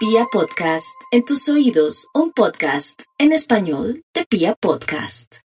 [0.00, 5.40] Pia Podcast, en tus oídos, un podcast en español de Pia Podcast.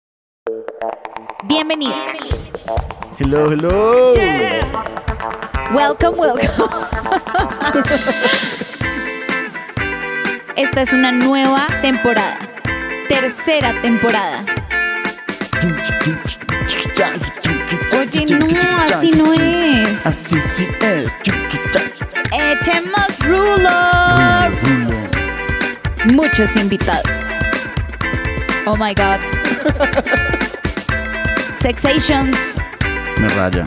[1.45, 2.17] Bienvenidos.
[3.17, 4.13] Hello, hello.
[5.73, 6.49] Welcome, welcome.
[10.57, 12.37] Esta es una nueva temporada.
[13.07, 14.45] Tercera temporada.
[17.97, 18.37] Oye, no,
[18.81, 20.05] así no es.
[20.05, 21.13] Así sí es.
[22.33, 23.69] Echemos rulo.
[26.13, 27.23] Muchos invitados.
[28.65, 29.19] Oh my god.
[31.61, 32.37] Sexations.
[33.19, 33.65] Me raya.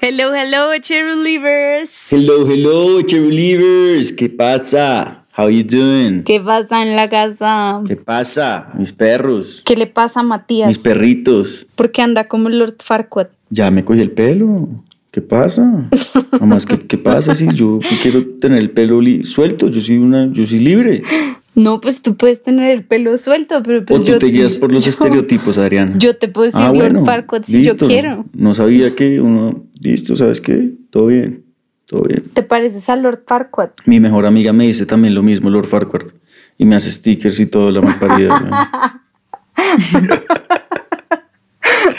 [0.00, 1.90] Hello, hello, cheerleaders.
[2.10, 4.12] Hello, hello, cheerleaders.
[4.12, 5.24] ¿Qué pasa?
[5.36, 6.22] How you doing?
[6.22, 7.82] ¿Qué pasa en la casa?
[7.86, 8.68] ¿Qué pasa?
[8.74, 9.62] Mis perros.
[9.66, 10.68] ¿Qué le pasa a Matías?
[10.68, 11.66] Mis perritos.
[11.74, 13.28] ¿Por qué anda como Lord Farquaad?
[13.50, 14.68] Ya me cogí el pelo.
[15.10, 15.88] ¿Qué pasa?
[16.40, 19.68] Nomás, ¿qué, qué pasa si yo quiero tener el pelo suelto?
[19.68, 21.02] Yo soy una, yo soy libre.
[21.54, 24.56] No, pues tú puedes tener el pelo suelto, pero pues o tú yo te guías
[24.56, 25.94] por los yo- estereotipos, Adriana.
[25.98, 27.76] Yo te puedo decir Ah, Lord bueno, Farquaad si listo.
[27.76, 28.26] yo quiero.
[28.34, 29.64] No sabía que uno.
[29.80, 30.72] Listo, ¿sabes qué?
[30.90, 31.44] Todo bien.
[31.86, 32.24] Todo bien.
[32.34, 33.70] ¿Te pareces a Lord Farquaad?
[33.86, 36.02] Mi mejor amiga me dice también lo mismo, Lord Farquhar.
[36.58, 39.00] Y me hace stickers y todo, la malparida.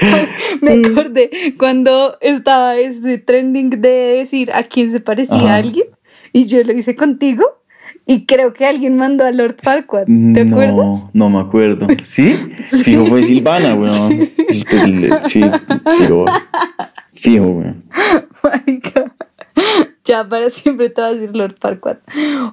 [0.61, 0.85] Me Mm.
[0.85, 5.53] acordé cuando estaba ese trending de decir a quién se parecía Ajá.
[5.53, 5.85] a alguien
[6.33, 7.45] y yo lo hice contigo
[8.05, 10.05] y creo que alguien mandó a Lord Farquaad.
[10.05, 11.05] ¿Te no, acuerdas?
[11.13, 11.87] No me acuerdo.
[12.03, 12.33] ¿Sí?
[12.83, 14.29] Fijo fue Silvana, weón.
[15.27, 15.41] Sí,
[15.99, 16.25] pero...
[17.13, 17.83] Fijo, weón.
[18.43, 19.13] Marica.
[20.05, 21.97] Ya para siempre te vas a decir Lord Farquaad.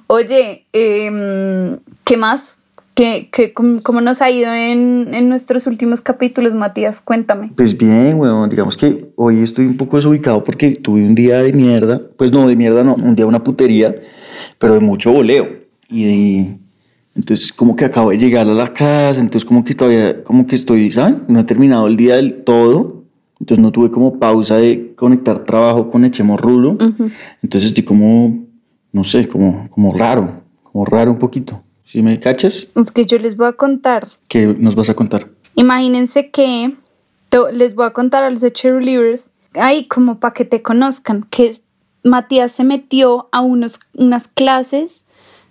[0.09, 2.59] Oye, em, ¿qué más?
[2.95, 7.00] ¿Qué, qué, cómo, cómo nos ha ido en, en nuestros últimos capítulos, Matías?
[7.00, 7.50] Cuéntame.
[7.56, 8.48] Pues bien, weón.
[8.48, 12.00] Digamos que hoy estoy un poco desubicado porque tuve un día de mierda.
[12.17, 12.95] Pues no, de mierda no.
[12.95, 13.97] Un día una putería,
[14.59, 15.48] pero de mucho voleo.
[15.89, 16.56] Y de...
[17.17, 20.54] Entonces como que acabo de llegar a la casa, entonces como que todavía, como que
[20.54, 21.22] estoy, ¿saben?
[21.28, 23.03] No he terminado el día del todo.
[23.41, 26.78] Entonces no tuve como pausa de conectar trabajo con Echemos Rulo.
[27.43, 28.47] Entonces estoy como,
[28.93, 31.60] no sé, como, como raro, como raro un poquito.
[31.84, 32.69] ¿Sí me cachas?
[32.75, 34.09] Es que yo les voy a contar.
[34.28, 35.28] ¿Qué nos vas a contar?
[35.55, 36.75] Imagínense que
[37.53, 41.50] les voy a contar a los de cheerleaders, ahí como para que te conozcan, que
[42.03, 45.05] Matías se metió a unos, unas clases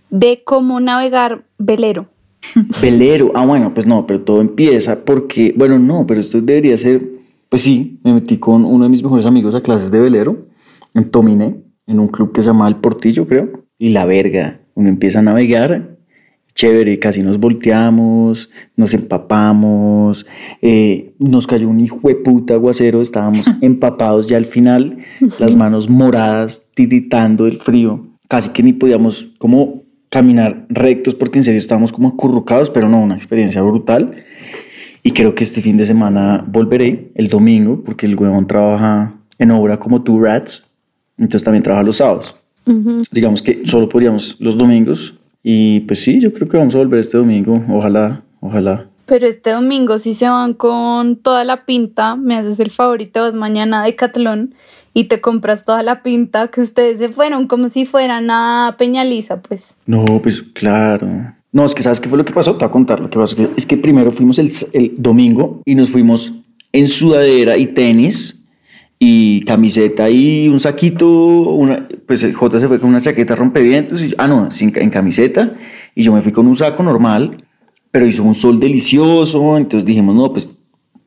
[0.09, 2.07] de cómo navegar velero.
[2.81, 3.31] Velero.
[3.35, 7.09] Ah, bueno, pues no, pero todo empieza porque, bueno, no, pero esto debería ser,
[7.49, 10.45] pues sí, me metí con uno de mis mejores amigos a clases de velero
[10.93, 13.65] en Tominé, en un club que se llama El Portillo, creo.
[13.79, 15.92] Y la verga, uno empieza a navegar,
[16.55, 20.25] chévere, casi nos volteamos, nos empapamos,
[20.61, 24.99] eh, nos cayó un hijo de puta aguacero, estábamos empapados ya al final,
[25.39, 31.43] las manos moradas, tiritando del frío, casi que ni podíamos como caminar rectos porque en
[31.43, 34.13] serio estábamos como acurrucados, pero no, una experiencia brutal.
[35.01, 39.51] Y creo que este fin de semana volveré el domingo porque el huevón trabaja en
[39.51, 40.69] obra como tú, Rats,
[41.17, 42.35] entonces también trabaja los sábados.
[43.11, 47.01] Digamos que solo podríamos los domingos y pues sí, yo creo que vamos a volver
[47.01, 48.87] este domingo, ojalá, ojalá.
[49.05, 53.05] Pero este domingo si se van con toda la pinta, me haces el favor y
[53.05, 54.55] te vas mañana a Decathlon
[54.93, 59.41] y te compras toda la pinta que ustedes se fueron como si fueran a Peñaliza,
[59.41, 59.77] pues.
[59.85, 61.33] No, pues claro.
[61.51, 62.53] No, es que ¿sabes qué fue lo que pasó?
[62.53, 63.35] Te voy a contar lo que pasó.
[63.57, 66.31] Es que primero fuimos el, el domingo y nos fuimos
[66.71, 68.42] en sudadera y tenis
[69.05, 74.01] y camiseta y un saquito, una, pues el J se fue con una chaqueta rompevientos
[74.01, 75.55] y ah no, sin, en camiseta
[75.93, 77.43] y yo me fui con un saco normal,
[77.91, 80.49] pero hizo un sol delicioso, entonces dijimos, no, pues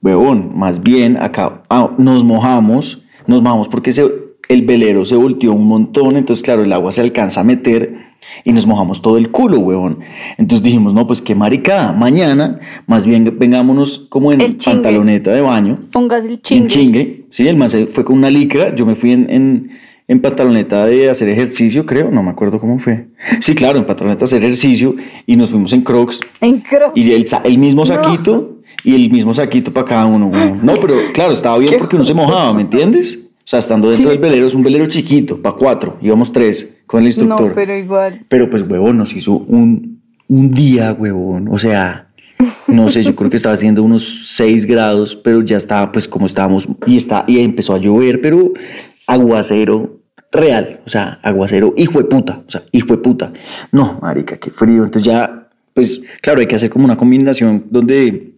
[0.03, 4.05] huevón, más bien acá ah, nos mojamos, nos mojamos porque se,
[4.49, 8.07] el velero se volteó un montón, entonces claro, el agua se alcanza a meter
[8.45, 9.99] y nos mojamos todo el culo, huevón.
[10.39, 14.77] Entonces dijimos, no, pues qué maricada, mañana más bien vengámonos como en El chingue.
[14.83, 16.67] pantaloneta de baño, Pongas el en chingue.
[16.69, 19.71] chingue, sí, el se fue con una licra, yo me fui en, en,
[20.09, 23.09] en pantaloneta de hacer ejercicio, creo, no me acuerdo cómo fue.
[23.41, 24.95] Sí, claro, en pantaloneta de hacer ejercicio
[25.27, 26.93] y nos fuimos en crocs En crocs.
[26.95, 30.53] y el, mismo saquito y el mismo saquito para cada uno, güey.
[30.63, 33.19] No, pero claro, estaba bien porque uno se mojaba, ¿me entiendes?
[33.47, 37.03] O sea, estando dentro del velero, es un velero chiquito, para cuatro, íbamos tres con
[37.03, 37.51] el instructor.
[37.51, 38.27] No, pero igual.
[38.29, 41.47] Pero pues, huevón, nos hizo un, un día, huevón.
[41.53, 42.09] O sea,
[42.67, 46.27] no sé, yo creo que estaba haciendo unos 6 grados, pero ya estaba, pues, como
[46.27, 48.53] estábamos, y, está, y empezó a llover, pero
[49.07, 50.01] aguacero
[50.33, 53.33] real, o sea, aguacero hijo de puta, o sea, hijo de puta.
[53.71, 54.83] No, marica, qué frío.
[54.83, 58.33] Entonces ya, pues, claro, hay que hacer como una combinación donde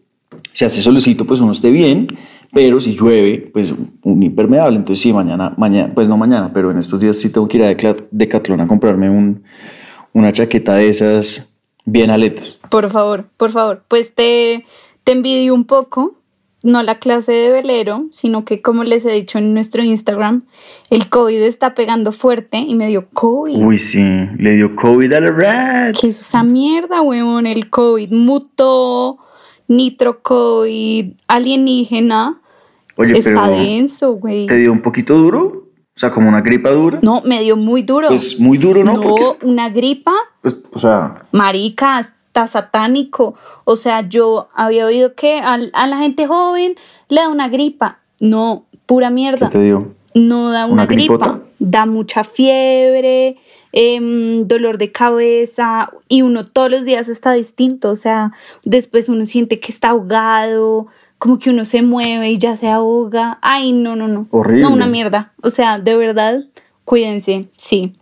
[0.53, 2.09] si hace solecito, pues uno esté bien,
[2.53, 4.79] pero si llueve, pues un impermeable.
[4.79, 7.65] Entonces sí, mañana, mañana, pues no mañana, pero en estos días sí tengo que ir
[7.65, 7.75] a
[8.11, 9.43] Decathlon a comprarme un,
[10.13, 11.49] una chaqueta de esas
[11.85, 12.61] bien aletas.
[12.71, 13.83] Por favor, por favor.
[13.89, 14.65] Pues te,
[15.05, 16.15] te envidio un poco,
[16.63, 20.45] no la clase de velero, sino que como les he dicho en nuestro Instagram,
[20.91, 23.65] el COVID está pegando fuerte y me dio COVID.
[23.65, 24.03] Uy, sí,
[24.39, 26.01] le dio COVID a la Rats.
[26.01, 27.47] ¿Qué es esa mierda, weón?
[27.47, 29.19] El COVID mutó,
[29.69, 32.41] nitro COVID, alienígena.
[32.97, 34.47] Oye, está pero denso, güey.
[34.47, 35.65] ¿te dio un poquito duro?
[35.95, 36.99] O sea, como una gripa dura.
[37.03, 38.09] No, me dio muy duro.
[38.09, 38.95] Pues muy duro, ¿no?
[38.95, 40.13] No, una gripa,
[40.43, 43.35] Pues, o sea, marica, está satánico.
[43.65, 46.75] O sea, yo había oído que al- a, la gente joven
[47.09, 47.99] le da una gripa.
[48.21, 49.51] No, pura ¿qué mierda.
[49.51, 49.95] te dio?
[50.15, 51.41] No da una, ¿Una gripa.
[51.59, 53.37] Da mucha fiebre,
[53.73, 57.91] em, dolor de cabeza y uno todos los días está distinto.
[57.91, 58.33] O sea,
[58.65, 60.87] después uno siente que está ahogado,
[61.19, 63.39] como que uno se mueve y ya se ahoga.
[63.43, 64.27] Ay, no, no, no.
[64.31, 64.63] Horrible.
[64.63, 65.33] No, una mierda.
[65.43, 66.45] O sea, de verdad,
[66.85, 67.93] cuídense, sí.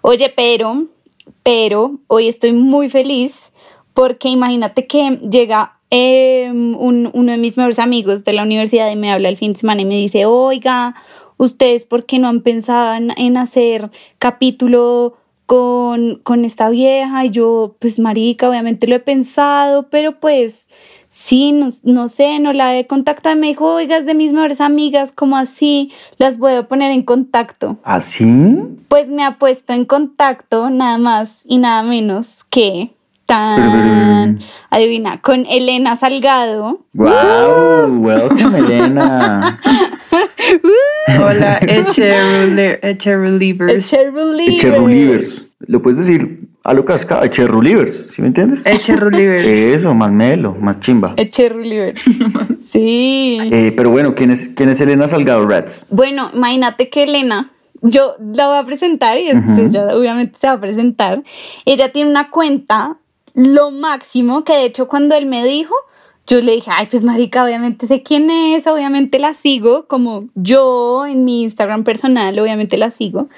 [0.00, 0.86] Oye, pero,
[1.42, 3.52] pero hoy estoy muy feliz
[3.94, 8.96] porque imagínate que llega em, un- uno de mis mejores amigos de la universidad y
[8.96, 10.94] me habla el fin de semana y me dice, oiga,
[11.44, 15.16] ustedes por qué no han pensado en, en hacer capítulo
[15.46, 17.24] con, con esta vieja?
[17.24, 20.68] Y yo, pues marica, obviamente lo he pensado, pero pues
[21.08, 23.36] sí, no, no sé, no la he contactado.
[23.36, 25.92] Y me dijo, oiga, es de mis mejores amigas, como así?
[26.16, 27.76] Las puedo poner en contacto.
[27.84, 28.24] ¿Así?
[28.88, 32.92] Pues me ha puesto en contacto nada más y nada menos que
[33.26, 34.38] tan
[34.70, 36.80] adivina con Elena Salgado.
[36.92, 37.98] ¡Wow!
[37.98, 39.60] Welcome, Elena.
[41.20, 42.12] Hola, Eche,
[42.46, 43.88] Rule- Eche Relievers.
[43.90, 45.42] Cherry Cherrulivers.
[45.60, 48.62] Lo puedes decir a lo cascada, Cherrulivers, ¿sí me entiendes?
[48.64, 49.46] Eche Relievers.
[49.46, 51.14] Eso, más melo, más chimba.
[51.30, 51.94] Cherry
[52.60, 53.38] Sí.
[53.40, 55.86] Eh, pero bueno, ¿quién es, ¿quién es Elena Salgado Rats?
[55.90, 57.50] Bueno, imagínate que Elena,
[57.80, 61.22] yo la voy a presentar y ella obviamente se va a presentar.
[61.64, 62.96] Ella tiene una cuenta,
[63.34, 65.74] lo máximo, que de hecho cuando él me dijo,
[66.26, 71.04] yo le dije, ay, pues marica, obviamente sé quién es, obviamente la sigo, como yo
[71.06, 73.28] en mi Instagram personal, obviamente la sigo.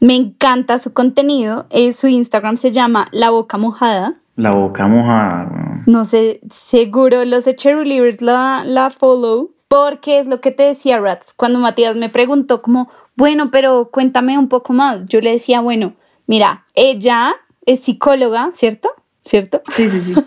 [0.00, 4.16] Me encanta su contenido, eh, su Instagram se llama La Boca Mojada.
[4.36, 5.82] La boca mojada.
[5.86, 9.50] No sé, seguro los Cherry la, la follow.
[9.66, 11.34] Porque es lo que te decía Rats.
[11.34, 15.04] Cuando Matías me preguntó como, bueno, pero cuéntame un poco más.
[15.06, 15.92] Yo le decía, bueno,
[16.26, 17.34] mira, ella
[17.66, 18.88] es psicóloga, ¿cierto?
[19.28, 19.62] ¿Cierto?
[19.68, 20.14] Sí, sí, sí.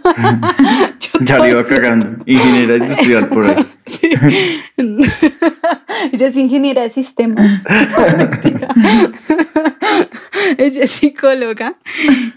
[1.21, 2.23] Ya le iba cagando.
[2.25, 3.65] Ingeniera industrial por ahí.
[6.11, 7.63] ella es ingeniera de sistemas.
[10.57, 11.75] Ella es psicóloga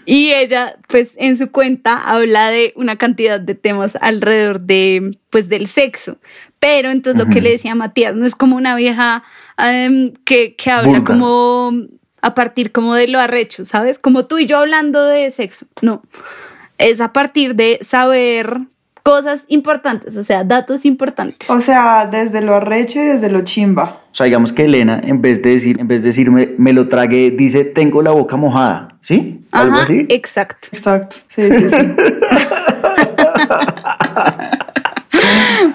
[0.05, 5.49] y ella, pues, en su cuenta habla de una cantidad de temas alrededor de, pues,
[5.49, 6.17] del sexo.
[6.59, 9.23] Pero entonces lo que le decía a Matías no es como una vieja
[9.57, 11.17] em, que, que habla Vulgar.
[11.17, 11.71] como
[12.21, 13.99] a partir como de lo arrecho, ¿sabes?
[13.99, 15.67] Como tú y yo hablando de sexo.
[15.81, 16.01] No.
[16.77, 18.59] Es a partir de saber
[19.03, 21.47] cosas importantes, o sea, datos importantes.
[21.49, 23.99] O sea, desde lo arrecho y desde lo chimba.
[24.11, 26.87] O sea, digamos que Elena, en vez de decir, en vez de decirme, me lo
[26.87, 28.89] tragué, dice, tengo la boca mojada.
[29.01, 29.41] ¿Sí?
[29.51, 30.05] ¿Algo Ajá, así?
[30.09, 30.69] exacto.
[30.71, 31.17] Exacto.
[31.27, 31.75] Sí, sí, sí.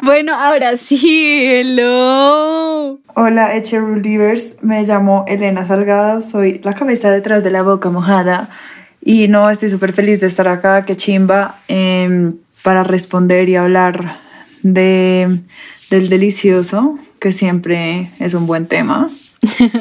[0.03, 2.99] Bueno, ahora sí, hello.
[3.15, 4.63] Hola, Eche Relievers.
[4.63, 6.21] Me llamo Elena Salgado.
[6.23, 8.49] Soy la cabeza detrás de la boca mojada.
[9.03, 10.85] Y no, estoy súper feliz de estar acá.
[10.85, 11.57] Qué chimba.
[11.69, 14.19] em, para responder y hablar
[14.63, 15.41] de,
[15.91, 19.09] del delicioso, que siempre es un buen tema.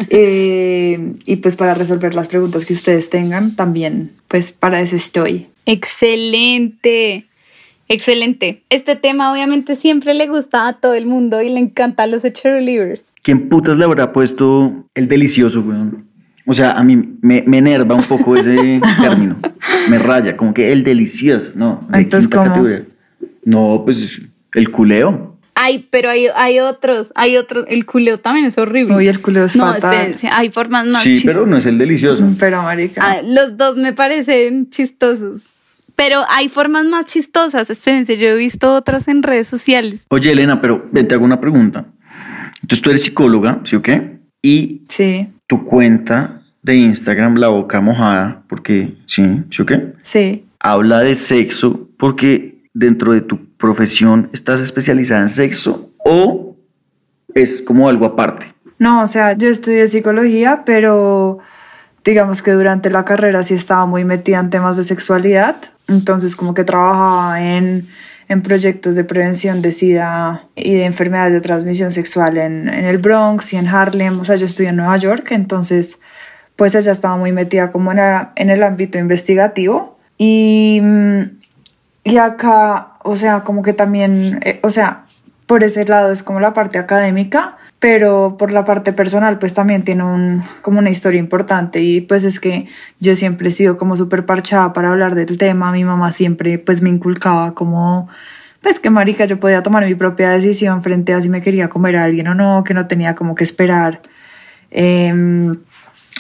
[0.10, 5.48] Eh, y pues para resolver las preguntas que ustedes tengan, también, pues para eso estoy.
[5.66, 7.28] Excelente.
[7.90, 8.64] Excelente.
[8.70, 12.24] Este tema obviamente siempre le gusta a todo el mundo y le encanta a los
[12.24, 12.80] Cherry
[13.22, 16.09] ¿Quién putas le habrá puesto el delicioso, weón?
[16.50, 19.38] O sea, a mí me, me enerva un poco ese término.
[19.88, 21.80] Me raya, como que el delicioso, ¿no?
[21.92, 22.50] de Entonces, quinta ¿cómo?
[22.50, 22.86] categoría.
[23.46, 24.20] No, pues
[24.54, 25.38] el culeo.
[25.54, 27.66] Ay, pero hay, hay otros, hay otros.
[27.68, 28.96] El culeo también es horrible.
[28.96, 29.94] Uy, el culeo es no, fatal.
[29.94, 31.36] espérense, hay formas más sí, chistosas.
[31.36, 32.24] pero no es el delicioso.
[32.40, 33.02] Pero, marica.
[33.06, 35.54] Ah, los dos me parecen chistosos.
[35.96, 37.70] Pero hay formas más chistosas.
[37.70, 40.06] Espérense, yo he visto otras en redes sociales.
[40.10, 41.86] Oye, Elena, pero te hago una pregunta.
[42.62, 44.18] Entonces tú eres psicóloga, ¿sí o qué?
[44.42, 49.94] Y Sí, tu cuenta de Instagram, La Boca Mojada, porque sí, ¿sí o qué?
[50.04, 50.46] sí.
[50.62, 56.58] Habla de sexo porque dentro de tu profesión estás especializada en sexo o
[57.34, 58.54] es como algo aparte.
[58.78, 61.40] No, o sea, yo estudié psicología, pero
[62.04, 65.58] digamos que durante la carrera sí estaba muy metida en temas de sexualidad.
[65.88, 67.88] Entonces, como que trabajaba en,
[68.30, 72.98] en proyectos de prevención de SIDA y de enfermedades de transmisión sexual en, en, el
[72.98, 74.20] Bronx y en Harlem.
[74.20, 76.00] O sea, yo estudié en Nueva York, entonces
[76.60, 78.00] pues ella estaba muy metida como en,
[78.36, 79.98] en el ámbito investigativo.
[80.18, 80.82] Y,
[82.04, 85.06] y acá, o sea, como que también, eh, o sea,
[85.46, 89.84] por ese lado es como la parte académica, pero por la parte personal pues también
[89.84, 91.82] tiene un, como una historia importante.
[91.82, 92.68] Y pues es que
[93.00, 96.82] yo siempre he sido como súper parchada para hablar del tema, mi mamá siempre pues
[96.82, 98.10] me inculcaba como
[98.62, 101.96] pues que marica yo podía tomar mi propia decisión frente a si me quería comer
[101.96, 104.02] a alguien o no, que no tenía como que esperar
[104.72, 105.56] eh,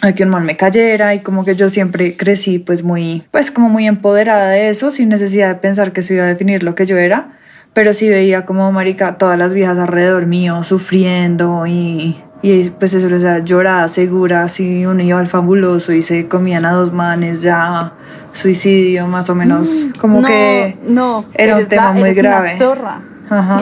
[0.01, 3.51] a que un man me cayera y como que yo siempre crecí pues muy pues
[3.51, 6.75] como muy empoderada de eso sin necesidad de pensar que eso iba a definir lo
[6.75, 7.39] que yo era
[7.73, 13.13] pero sí veía como marica todas las viejas alrededor mío sufriendo y, y pues eso,
[13.13, 17.41] o sea, lloraba segura, así uno iba al fabuloso y se comían a dos manes
[17.41, 17.93] ya,
[18.33, 22.49] suicidio más o menos, mm, como que no, era un tema muy grave.
[22.49, 23.01] Una zorra.
[23.29, 23.57] Ajá.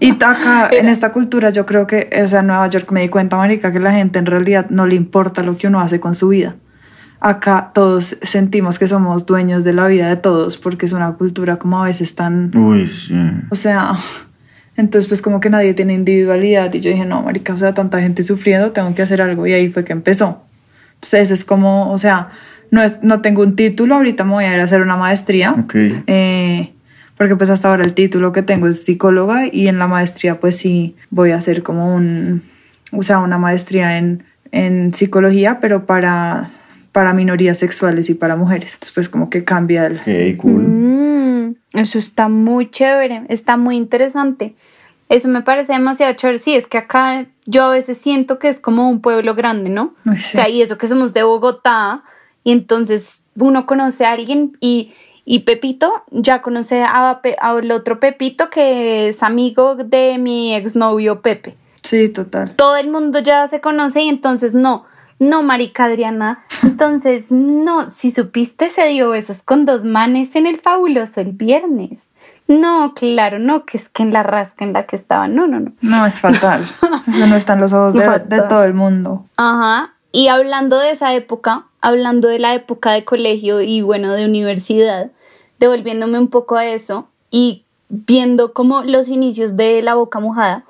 [0.00, 3.08] Y acá, en esta cultura, yo creo que, o sea, en Nueva York me di
[3.08, 6.14] cuenta, marica, que la gente en realidad no le importa lo que uno hace con
[6.14, 6.54] su vida
[7.22, 11.56] acá todos sentimos que somos dueños de la vida de todos porque es una cultura
[11.56, 12.54] como a veces tan...
[12.56, 13.14] Uy, sí.
[13.48, 13.92] O sea,
[14.76, 18.00] entonces pues como que nadie tiene individualidad y yo dije, no, marica, o sea, tanta
[18.00, 20.44] gente sufriendo, tengo que hacer algo y ahí fue que empezó.
[20.94, 22.30] Entonces eso es como, o sea,
[22.72, 25.52] no, es, no tengo un título, ahorita me voy a ir a hacer una maestría.
[25.52, 25.74] Ok.
[26.06, 26.72] Eh,
[27.22, 30.56] porque pues hasta ahora el título que tengo es psicóloga y en la maestría pues
[30.56, 32.42] sí voy a hacer como un,
[32.90, 36.50] o sea, una maestría en, en psicología, pero para
[36.90, 38.74] para minorías sexuales y para mujeres.
[38.74, 40.00] Entonces, pues como que cambia el...
[40.04, 40.64] Hey, cool.
[40.64, 44.56] Mm, eso está muy chévere, está muy interesante.
[45.08, 46.40] Eso me parece demasiado chévere.
[46.40, 49.94] Sí, es que acá yo a veces siento que es como un pueblo grande, ¿no?
[50.04, 50.36] Ay, sí.
[50.36, 52.02] O sea, y eso que somos de Bogotá,
[52.42, 54.92] y entonces uno conoce a alguien y,
[55.24, 61.20] y Pepito ya conoce a, Pe- al otro Pepito que es amigo de mi exnovio
[61.20, 61.56] Pepe.
[61.82, 62.52] Sí, total.
[62.56, 64.84] Todo el mundo ya se conoce y entonces no,
[65.18, 66.44] no, marica Adriana.
[66.62, 72.02] Entonces, no, si supiste se dio besos con dos manes en el fabuloso el viernes.
[72.48, 75.26] No, claro, no, que es que en la rasca en la que estaba.
[75.28, 75.72] No, no, no.
[75.80, 76.62] No, es fatal.
[77.08, 79.26] Eso no está en los ojos de, de todo el mundo.
[79.36, 79.94] Ajá.
[80.10, 85.10] Y hablando de esa época, hablando de la época de colegio y bueno, de universidad,
[85.58, 90.64] devolviéndome un poco a eso y viendo como los inicios de La Boca Mojada,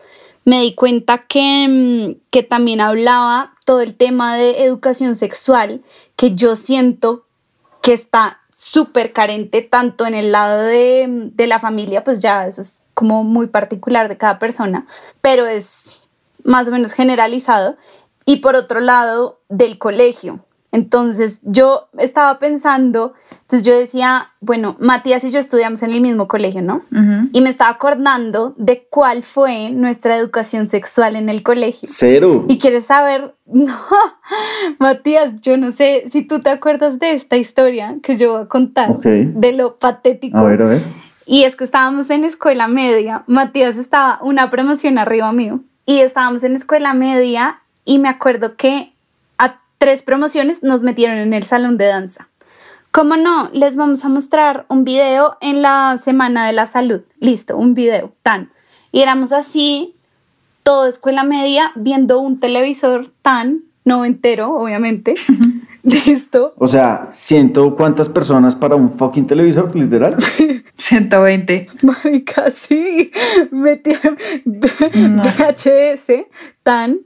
[0.45, 5.83] me di cuenta que, mm, que también hablaba todo el tema de educación sexual,
[6.16, 7.26] que yo siento
[7.81, 12.61] que está súper carente tanto en el lado de, de la familia, pues ya eso
[12.61, 14.87] es como muy particular de cada persona,
[15.21, 16.00] pero es
[16.45, 17.76] más o menos generalizado,
[18.25, 20.45] y por otro lado del colegio.
[20.73, 23.12] Entonces yo estaba pensando,
[23.43, 26.83] entonces yo decía, bueno, Matías y yo estudiamos en el mismo colegio, ¿no?
[27.33, 31.87] Y me estaba acordando de cuál fue nuestra educación sexual en el colegio.
[31.93, 32.47] Cero.
[32.49, 33.76] Y quieres saber, no,
[34.79, 38.47] Matías, yo no sé si tú te acuerdas de esta historia que yo voy a
[38.47, 40.38] contar, de lo patético.
[40.38, 40.83] A ver, a ver.
[41.26, 46.43] Y es que estábamos en escuela media, Matías estaba una promoción arriba mío, y estábamos
[46.45, 48.91] en escuela media y me acuerdo que
[49.83, 52.29] tres promociones nos metieron en el salón de danza.
[52.93, 53.51] ¿Cómo no?
[53.53, 57.01] Les vamos a mostrar un video en la Semana de la Salud.
[57.19, 58.53] Listo, un video, tan.
[58.93, 59.97] Y éramos así,
[60.62, 65.15] todo escuela media, viendo un televisor tan noventero, obviamente.
[65.83, 66.55] Listo.
[66.59, 70.15] O sea, siento cuántas personas para un fucking televisor, literal.
[70.77, 71.67] 120.
[71.83, 73.11] Marica, sí.
[73.51, 75.25] Metieron No.
[75.25, 76.27] VHS,
[76.62, 77.01] tan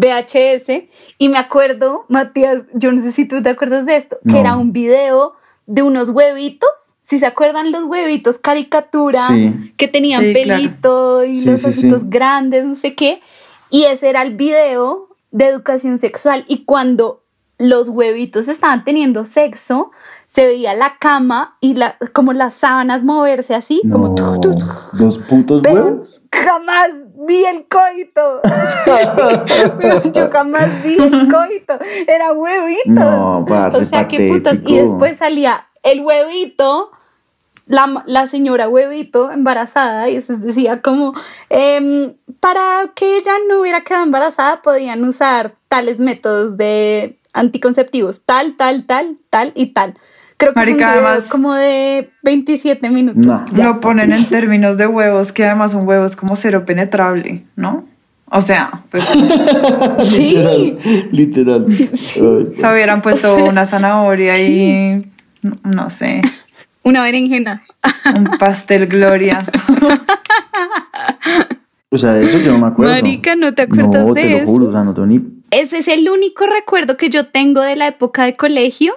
[0.00, 0.88] VHS.
[1.18, 4.34] Y me acuerdo, Matías, yo no sé si tú te acuerdas de esto, No.
[4.34, 5.34] que era un video
[5.66, 6.68] de unos huevitos.
[7.02, 9.72] Si se acuerdan los huevitos, caricatura, Sí.
[9.76, 10.60] que tenían Sí, claro.
[10.62, 12.06] pelito y Sí, los ojitos sí.
[12.08, 13.20] grandes, no sé qué.
[13.70, 16.44] Y ese era el video de educación sexual.
[16.48, 17.22] Y cuando
[17.58, 19.90] los huevitos estaban teniendo sexo,
[20.26, 24.50] se veía la cama y la, como las sábanas moverse así, como No, tu.
[24.98, 26.20] dos putos Pero huevos.
[26.32, 26.90] jamás
[27.26, 28.40] vi el coito.
[30.12, 31.78] Yo jamás vi el coito.
[32.06, 32.90] Era huevito.
[32.90, 34.58] No, parce, O sea, qué putas.
[34.66, 36.90] Y después salía el huevito,
[37.66, 41.14] la, la señora huevito embarazada, y eso decía como,
[41.48, 48.56] em, para que ella no hubiera quedado embarazada, podían usar tales métodos de anticonceptivos, tal,
[48.56, 49.94] tal, tal, tal y tal.
[50.38, 53.24] Creo que Marica, video además- como de 27 minutos.
[53.24, 53.44] No.
[53.62, 57.84] Lo ponen en términos de huevos, que además un huevo es como cero penetrable, ¿no?
[58.28, 59.04] O sea, pues
[60.04, 60.76] Sí.
[61.12, 61.64] Literal.
[61.68, 62.20] Ay, se
[62.72, 65.06] hubieran puesto una zanahoria y
[65.42, 66.22] no, no sé.
[66.82, 67.64] Una berenjena.
[68.16, 69.44] Un pastel Gloria.
[71.88, 72.92] O sea, de eso yo no me acuerdo.
[72.92, 74.40] Marica, ¿no te acuerdas no, de te eso?
[74.40, 75.20] lo juro, o sea, no tengo ni...
[75.52, 78.94] Ese es el único recuerdo que yo tengo de la época de colegio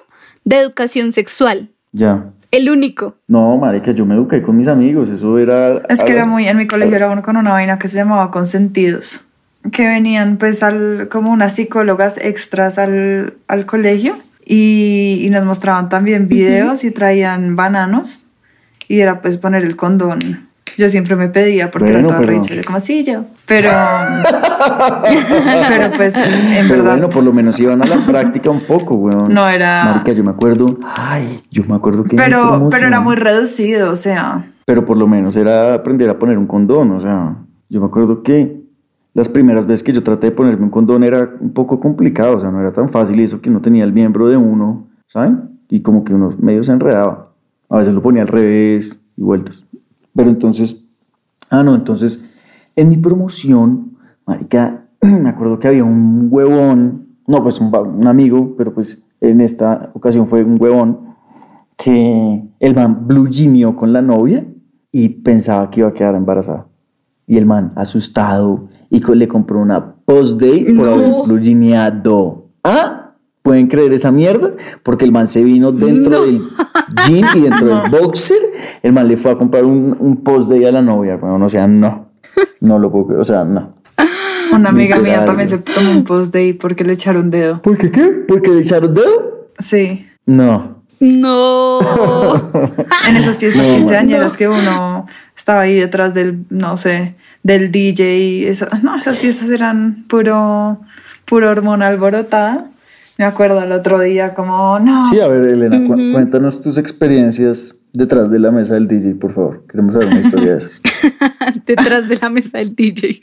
[0.50, 1.70] de educación sexual.
[1.92, 2.26] Ya.
[2.52, 3.16] El único.
[3.28, 5.84] No, marica, yo me eduqué con mis amigos, eso era...
[5.88, 7.98] Es que era las- muy, en mi colegio era uno con una vaina que se
[7.98, 9.26] llamaba consentidos,
[9.72, 15.90] que venían pues al, como unas psicólogas extras al, al colegio y, y nos mostraban
[15.90, 18.26] también videos y traían bananos
[18.88, 20.49] y era pues poner el condón.
[20.78, 23.70] Yo siempre me pedía porque Bueno, era toda pero- yo como sí yo, pero,
[25.68, 28.96] pero pues en Pero verdad bueno, por lo menos iban a la práctica un poco,
[28.96, 29.34] weón.
[29.34, 29.86] no era...
[29.86, 30.66] Marica, yo me acuerdo...
[30.96, 32.16] Ay, yo me acuerdo que...
[32.16, 36.18] Pero, pero promoción- era muy reducido, o sea, Pero por lo menos era aprender a
[36.20, 37.36] poner un condón, o sea,
[37.70, 38.60] yo me acuerdo que
[39.14, 42.40] las primeras veces que yo traté de ponerme un condón era un poco complicado, o
[42.40, 45.60] sea, no era tan fácil eso que no tenía el miembro de uno, ¿saben?
[45.70, 47.30] Y como que uno medio se enredaba.
[47.70, 49.64] A veces lo ponía al revés y vueltas.
[50.20, 50.76] Pero entonces,
[51.50, 52.20] ah, no, entonces,
[52.76, 53.94] en mi promoción,
[54.26, 59.40] marica, me acuerdo que había un huevón, no, pues un, un amigo, pero pues en
[59.40, 61.00] esta ocasión fue un huevón,
[61.78, 63.30] que el man blue
[63.78, 64.46] con la novia
[64.92, 66.68] y pensaba que iba a quedar embarazada.
[67.26, 70.92] Y el man, asustado, y co- le compró una post-day por No.
[70.96, 72.49] haber blue.
[73.60, 74.52] ¿Pueden creer esa mierda?
[74.84, 76.22] Porque el man se vino dentro No.
[76.26, 76.42] del
[77.08, 78.38] jean y dentro del boxer.
[78.82, 81.18] El man le fue a comprar un, un post-day a la novia.
[81.18, 81.44] weón.
[81.44, 82.10] o sea, no.
[82.62, 83.22] No lo puedo creer.
[83.22, 83.76] O sea, no.
[84.54, 87.62] una amiga mía también se tomó un post day porque le echaron dedo.
[87.62, 88.24] ¿Por qué qué?
[88.28, 89.50] ¿Porque le echaron dedo?
[89.58, 90.08] Sí.
[90.26, 90.78] No.
[91.02, 91.80] No.
[93.08, 98.18] En esas fiestas No, quinceañeras que uno estaba ahí detrás del, no sé, del DJ.
[98.20, 100.80] y eso- no, esas fiestas eran puro,
[101.26, 102.70] puro hormona alborotada.
[103.20, 107.76] Me acuerdo el otro día como, no, Sí, a ver, Elena, cu- cuéntanos tus experiencias
[107.94, 109.66] detrás de la mesa del DJ, por favor.
[109.70, 110.82] Queremos saber una historia de esas.
[111.66, 113.20] Detrás de la mesa del DJ.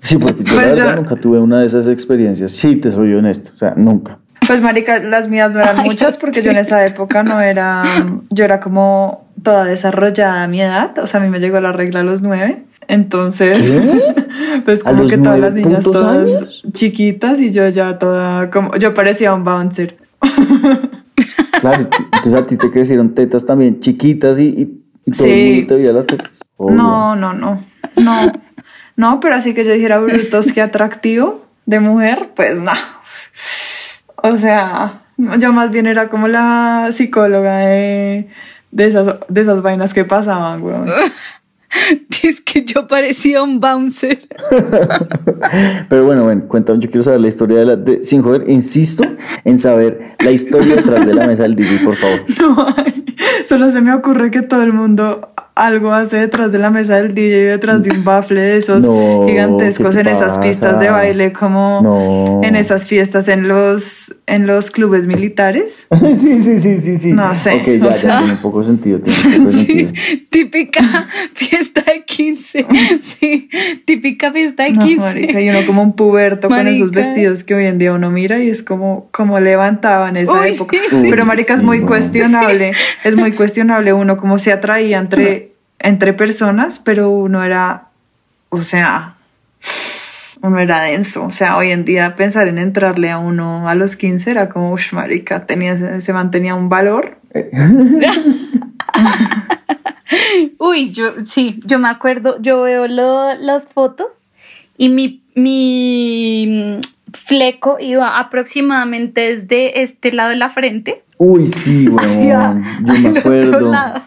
[0.00, 2.50] Sí, porque yo la Pues verdad yo- nunca tuve una de esas experiencias.
[2.52, 3.50] Sí, te soy honesto.
[3.54, 4.18] O sea, nunca.
[4.46, 7.84] pues marica, las mías no eran muchas porque yo en esa época no era,
[8.30, 10.98] yo era como toda desarrollada a mi edad.
[10.98, 12.64] O sea, a mí me llegó la regla a los nueve.
[12.88, 14.02] Entonces,
[14.64, 16.62] pues ¿A como que todas las niñas todas años?
[16.72, 19.96] chiquitas y yo ya toda, como, yo parecía un bouncer.
[21.60, 25.30] Claro, entonces a ti te crecieron tetas también chiquitas y, y, y todo Sí.
[25.32, 26.40] el mundo te veía las tetas.
[26.58, 27.64] No, no, no,
[27.96, 28.32] no,
[28.96, 32.72] no, pero así que yo dijera brutos, qué atractivo de mujer, pues no.
[34.16, 35.04] O sea,
[35.38, 38.28] yo más bien era como la psicóloga de,
[38.70, 40.90] de, esas, de esas vainas que pasaban, weón.
[42.22, 44.26] Es que yo parecía un bouncer.
[45.88, 47.76] Pero bueno, bueno, cuéntame, yo quiero saber la historia de la...
[47.76, 49.04] de- sin joder, insisto
[49.44, 52.20] en saber la historia detrás de la mesa del DJ, por favor.
[52.40, 53.04] No hay.
[53.46, 57.14] Solo se me ocurre que todo el mundo algo hace detrás de la mesa del
[57.14, 61.32] DJ, detrás de un bafle de esos No, gigantescos ¿qué en esas pistas de baile,
[61.32, 62.40] como No.
[62.42, 65.86] en esas fiestas en los, en los clubes militares.
[66.14, 67.12] sí, sí, sí, sí, sí.
[67.12, 68.18] No sé, Ok, ya, o ya, sea.
[68.18, 69.92] tiene un poco sentido, tiene un poco de Sí, sentido.
[70.30, 70.82] típica
[71.34, 72.66] fiesta de 15.
[73.20, 73.48] Sí,
[73.84, 75.00] típica fiesta de No, 15.
[75.00, 76.98] marica, y uno como un puberto con esos Marica.
[77.08, 80.48] vestidos que hoy en día uno mira y es como, como levantaba en esa Uy,
[80.50, 80.76] época.
[80.90, 81.06] sí.
[81.08, 81.86] Pero marica, es muy no.
[81.86, 82.72] cuestionable,
[83.04, 85.43] es muy cuestionable uno cómo se atraía entre,
[85.84, 87.88] entre personas, pero uno era,
[88.48, 89.14] o sea,
[90.42, 91.24] uno era denso.
[91.24, 94.72] O sea, hoy en día pensar en entrarle a uno a los 15 era como,
[94.72, 97.16] uff, marica, tenía, se mantenía un valor.
[100.58, 104.32] Uy, yo sí, yo me acuerdo, yo veo lo- las fotos
[104.76, 106.80] y mi, mi mm,
[107.14, 111.02] fleco iba aproximadamente desde este lado de la frente.
[111.18, 112.64] Uy, sí, weón.
[112.84, 113.70] Yo me otro acuerdo.
[113.70, 114.02] lado.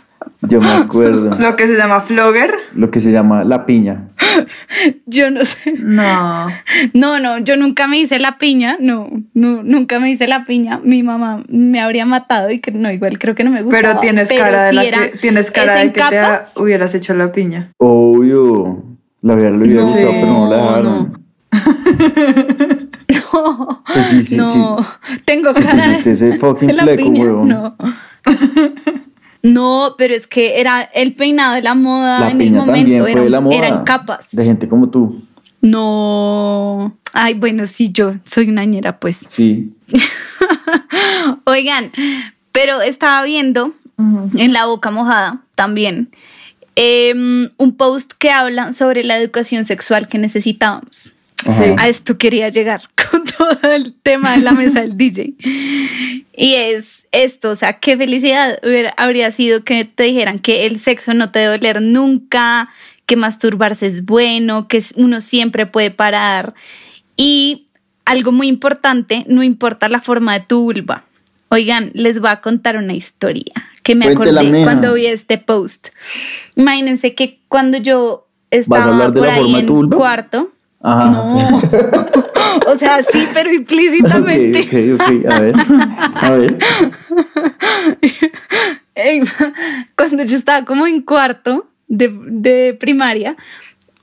[0.48, 1.36] Yo me acuerdo.
[1.40, 2.54] Lo que se llama flogger.
[2.74, 4.10] Lo que se llama la piña.
[5.06, 5.74] Yo no sé.
[5.78, 6.48] No.
[6.94, 10.80] No, no, yo nunca me hice la piña, no, no, nunca me hice la piña.
[10.84, 13.82] Mi mamá me habría matado y que no, igual creo que no me gustaba.
[13.82, 17.14] Pero tienes cara de la era- que, tienes cara ¿es de que te hubieras hecho
[17.16, 17.72] la piña.
[17.78, 18.84] Obvio.
[19.22, 21.24] La verdad le hubiera No, gustado, pero no la dejaron.
[23.34, 25.20] No, Pues sí, sí, no, sí.
[25.26, 27.48] tengo te cara hiciste ese fucking de la fleco, piña, huevón.
[27.50, 27.76] No.
[29.48, 33.02] No, pero es que era el peinado de la moda La en el momento, también
[33.02, 33.56] fue era, de la moda.
[33.56, 34.28] era en capas.
[34.32, 35.24] De gente como tú.
[35.62, 39.20] No, ay, bueno, sí, yo soy una ñera, pues.
[39.28, 39.74] Sí.
[41.46, 41.92] Oigan,
[42.52, 43.74] pero estaba viendo
[44.36, 46.12] en la boca mojada también
[46.76, 51.14] em, un post que habla sobre la educación sexual que necesitábamos.
[51.46, 51.76] Ajá.
[51.78, 52.82] A esto quería llegar
[53.12, 53.24] con
[53.62, 55.34] todo el tema de la mesa del DJ.
[56.36, 60.80] Y es esto, o sea, qué felicidad hubiera- habría sido que te dijeran que el
[60.80, 62.70] sexo no te debe doler nunca,
[63.06, 66.54] que masturbarse es bueno, que uno siempre puede parar.
[67.16, 67.68] Y
[68.06, 71.06] algo muy importante, no importa la forma de tu vulva.
[71.50, 75.88] Oigan, les voy a contar una historia que me Cuéntela, acordé cuando vi este post.
[76.58, 79.66] Imagínense que cuando yo estaba ¿Vas a hablar de por la ahí forma de en
[79.68, 79.98] tu vulva?
[79.98, 81.10] cuarto, Ajá.
[81.10, 81.62] no.
[82.72, 84.62] o sea, sí, pero implícitamente.
[84.62, 85.34] Ok, ok, ok.
[85.34, 85.56] A ver.
[86.16, 86.58] A ver.
[89.96, 93.36] cuando yo estaba como en cuarto de, de primaria,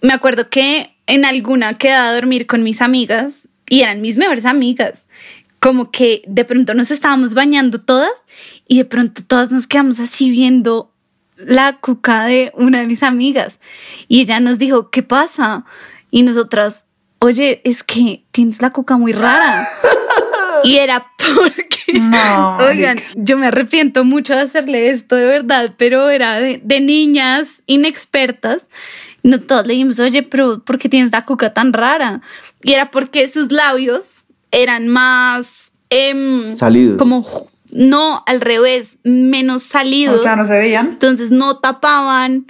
[0.00, 4.44] me acuerdo que en alguna quedaba a dormir con mis amigas y eran mis mejores
[4.44, 5.06] amigas.
[5.60, 8.12] Como que de pronto nos estábamos bañando todas
[8.68, 10.90] y de pronto todas nos quedamos así viendo
[11.36, 13.60] la cuca de una de mis amigas.
[14.08, 15.64] Y ella nos dijo, ¿qué pasa?
[16.14, 16.84] Y nosotras,
[17.18, 19.66] oye, es que tienes la cuca muy rara.
[20.62, 26.08] Y era porque, No, oigan, yo me arrepiento mucho de hacerle esto de verdad, pero
[26.08, 28.68] era de, de niñas inexpertas.
[29.24, 32.22] No todos le dijimos, oye, pero ¿por qué tienes la cuca tan rara?
[32.62, 35.72] Y era porque sus labios eran más...
[35.90, 36.96] em, Salidos.
[36.96, 37.26] Como,
[37.72, 40.20] no, al revés, menos salidos.
[40.20, 40.86] O sea, no se veían.
[40.92, 42.46] Entonces no tapaban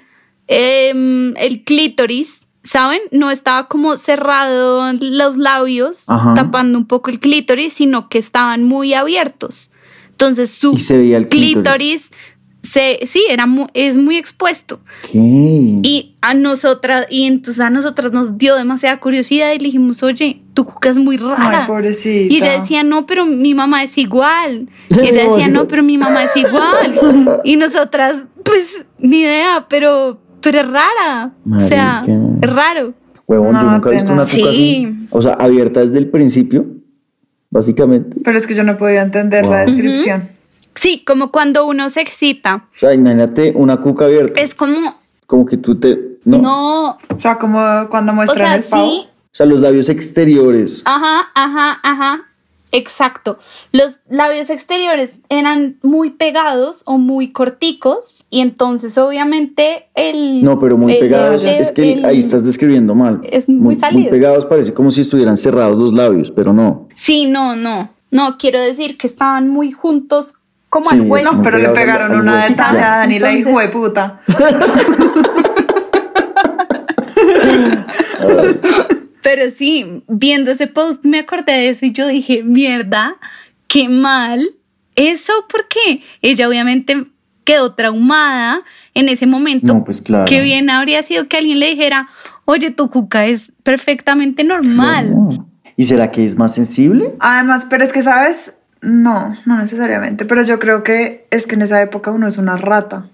[0.46, 3.00] em, el clítoris, ¿saben?
[3.12, 6.34] No estaba como cerrado los labios, Ajá.
[6.34, 9.70] tapando un poco el clítoris, sino que estaban muy abiertos.
[10.10, 11.54] Entonces su Y se veía el clítoris.
[11.62, 12.10] clítoris,
[12.62, 14.80] se, sí, era mu- es muy expuesto.
[15.12, 15.18] ¿Qué?
[15.18, 20.40] Y a nosotras, y entonces a nosotras nos dio demasiada curiosidad y le dijimos, oye,
[20.54, 21.60] tu cuca es muy rara.
[21.62, 22.32] Ay, pobrecita.
[22.32, 24.70] Y ella decía, no, pero mi mamá es igual.
[24.90, 27.40] Y ella decía, no, pero mi mamá es igual.
[27.44, 31.32] Y nosotras, pues, ni idea, pero, pero es rara.
[31.50, 32.02] O sea,
[32.40, 32.94] es raro.
[33.26, 34.44] Huevón, yo No, nunca he visto una cuca Sí.
[34.48, 35.06] así.
[35.10, 36.66] O sea, abierta desde el principio,
[37.50, 38.16] básicamente.
[38.22, 40.28] Pero es que yo no podía entender la descripción.
[40.74, 42.66] Sí, como cuando uno se excita.
[42.74, 44.40] O sea, imagínate una cuca abierta.
[44.40, 45.98] Es como, Como que tú te...
[46.24, 46.38] No.
[46.38, 48.86] no, O sea, como cuando o muestran sea, el pavo.
[48.86, 50.82] sí, O sea, los labios exteriores.
[50.84, 52.22] Ajá, ajá, ajá.
[52.76, 53.38] Exacto.
[53.70, 60.42] Los labios exteriores eran muy pegados o muy corticos y entonces obviamente el...
[60.42, 61.44] No, pero muy el- pegados.
[61.44, 63.20] el- es que el- ahí estás describiendo mal.
[63.30, 64.10] Es muy salido.
[64.10, 66.88] pegados parece como si estuvieran cerrados los labios, pero no.
[66.96, 67.90] Sí, no, no.
[68.10, 70.34] No, quiero decir que estaban muy juntos
[70.68, 71.32] como Sí, al hueso.
[71.32, 72.48] muy Pero le pegaron al una hueso.
[72.48, 74.20] detallada a Dani, la Entonces- hijo de puta.
[79.24, 83.16] Pero sí, viendo ese post me acordé de eso y yo dije, mierda,
[83.68, 84.50] qué mal.
[84.96, 86.02] ¿Eso por qué?
[86.20, 87.06] Ella obviamente
[87.44, 88.60] quedó traumada
[88.92, 89.72] en ese momento.
[89.72, 90.26] No, pues claro.
[90.26, 92.10] Qué bien habría sido que alguien le dijera,
[92.44, 95.12] oye, tu cuca es perfectamente normal.
[95.12, 95.48] No.
[95.74, 97.14] ¿Y será que es más sensible?
[97.18, 98.58] Además, pero es que, ¿sabes?
[98.82, 100.26] No, no necesariamente.
[100.26, 103.08] Pero yo creo que es que en esa época uno es una rata.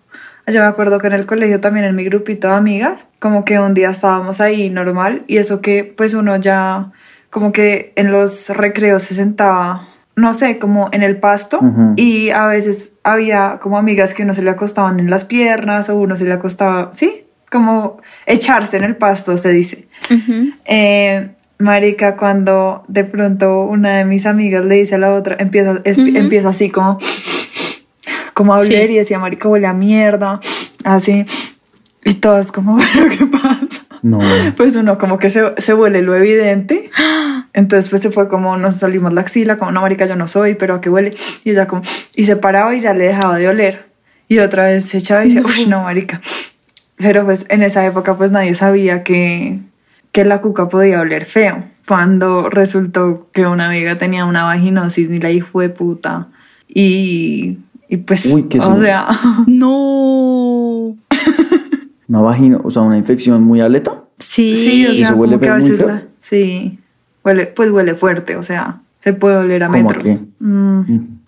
[0.46, 3.58] Yo me acuerdo que en el colegio también en mi grupito de amigas, como que
[3.60, 6.90] un día estábamos ahí normal y eso que pues uno ya
[7.30, 11.94] como que en los recreos se sentaba, no sé, como en el pasto Ujú.
[11.96, 15.96] y a veces había como amigas que uno se le acostaban en las piernas o
[15.96, 19.88] uno se le acostaba, sí, como echarse en el pasto se dice.
[20.64, 25.80] Eh, marica, cuando de pronto una de mis amigas le dice a la otra, empieza,
[25.84, 26.98] empieza así como,
[28.40, 28.72] como a Sí.
[28.72, 30.40] oler y decía, marica, huele a mierda,
[30.82, 31.26] así.
[32.06, 33.84] Y todas como, ¿pero qué pasa?
[34.02, 34.18] No.
[34.56, 36.90] Pues uno como que se, se huele lo evidente.
[37.52, 40.54] Entonces pues se fue como, nos salimos la axila, como, no, marica, yo no soy,
[40.54, 41.12] pero ¿a qué huele?
[41.44, 41.82] Y ella como,
[42.16, 43.90] y se paraba y ya le dejaba de oler.
[44.26, 46.18] Y otra vez se echaba y decía, uff, no, marica.
[46.96, 49.58] Pero pues en esa época pues nadie sabía que,
[50.12, 51.64] que la cuca podía oler feo.
[51.86, 56.28] Cuando resultó que una amiga tenía una vaginosis, ni la hijo de puta.
[56.68, 57.58] Y,
[57.90, 58.80] y pues, Uy, qué o sí.
[58.82, 59.06] sea,
[59.46, 60.96] No.
[62.08, 64.04] Una vagina, o sea, una infección muy aleta.
[64.18, 64.56] Sí.
[64.56, 66.78] sí, o sea, ¿Eso huele como que a muy veces la- sí,
[67.24, 70.02] huele, pues huele fuerte, o sea, se puede oler a ¿Cómo a metros.
[70.04, 70.18] qué?
[70.44, 70.82] Mm,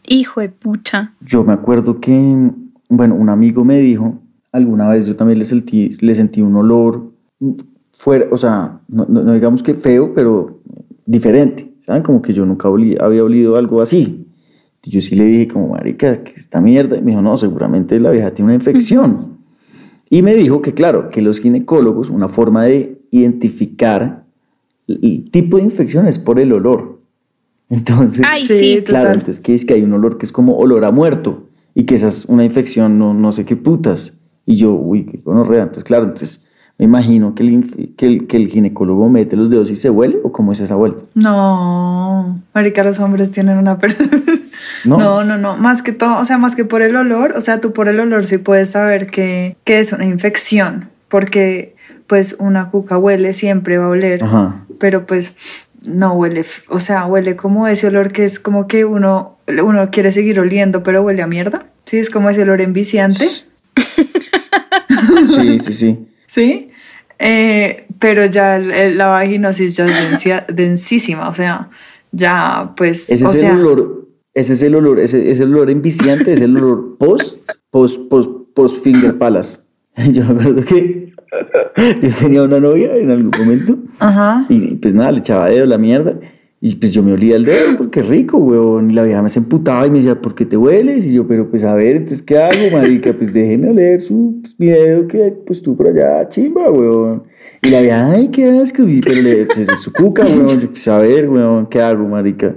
[0.09, 1.13] Hijo de pucha.
[1.21, 2.51] Yo me acuerdo que,
[2.89, 4.19] bueno, un amigo me dijo,
[4.51, 7.13] alguna vez yo también le sentí, le sentí un olor
[7.93, 10.61] fuera, o sea, no, no- no digamos que feo, pero
[11.07, 12.03] diferente, ¿saben?
[12.03, 14.22] Como que yo nunca olí- había olido algo así.
[14.85, 16.97] Y yo sí le dije como, marica, que esta mierda.
[16.97, 19.39] Y me dijo, no, seguramente la vieja tiene una infección.
[20.11, 24.25] Y me dijo que, claro, que los ginecólogos, una forma de identificar
[24.89, 27.01] el tipo de infección es por el olor.
[27.71, 28.77] Entonces, Ay, Sí, sí.
[28.83, 29.03] total.
[29.03, 31.85] Claro, entonces que es que hay un olor que es como olor a muerto y
[31.85, 34.19] que esa es una infección, no, no sé qué putas.
[34.45, 35.63] Y yo, uy, qué gonorrea.
[35.63, 36.43] Entonces, claro, entonces
[36.83, 40.19] me imagino que el, que, el, que el ginecólogo mete los dedos y se huele
[40.25, 41.05] o cómo es esa vuelta.
[41.15, 43.79] no, marica, los hombres tienen una...
[44.85, 44.99] ¿no?
[44.99, 47.61] No, no, no, más que todo, o sea, más que por el olor, o sea,
[47.61, 51.77] tú por el olor sí puedes saber que, que es una infección, porque
[52.09, 54.67] pues una cuca huele, siempre va a oler, Ajá.
[54.81, 55.37] pero pues
[55.85, 60.11] no huele, o sea, huele como ese olor que es como que uno, uno quiere
[60.11, 63.25] seguir oliendo, pero huele a mierda, sí, es como ese olor enviciante,
[65.29, 66.09] Sí, sí, sí.
[66.27, 66.72] sí,
[67.23, 71.71] Eh, pero ya el- el- la vaginosis ya es densia- densísima, o sea,
[72.11, 75.55] ya pues, Ese o es sea, el olor, ese es el olor, ese es el
[75.55, 77.39] olor enviciante, es el olor post,
[77.71, 79.61] post, post, post finger palace.
[80.13, 81.13] Yo me acuerdo que
[82.03, 85.79] yo tenía una novia en algún momento ajá, y pues nada, le echaba dedo la
[85.79, 86.19] mierda
[86.65, 88.89] y pues yo me olía el dedo porque es rico, weón.
[88.91, 91.05] Y la vieja me se emputaba y me decía, ¿por qué te hueles?
[91.05, 93.13] Y yo, pero pues a ver, entonces, ¿qué hago, marica?
[93.13, 97.25] Pues déjeme oler su, pues, mi dedo que pues tú por allá, chimba, weón.
[97.63, 98.85] Y la vieja, ay, qué asco.
[98.89, 100.61] Y, pero le, pues es su cuca, weón.
[100.61, 102.55] Yo, pues a ver, weón, ¿qué hago, marica?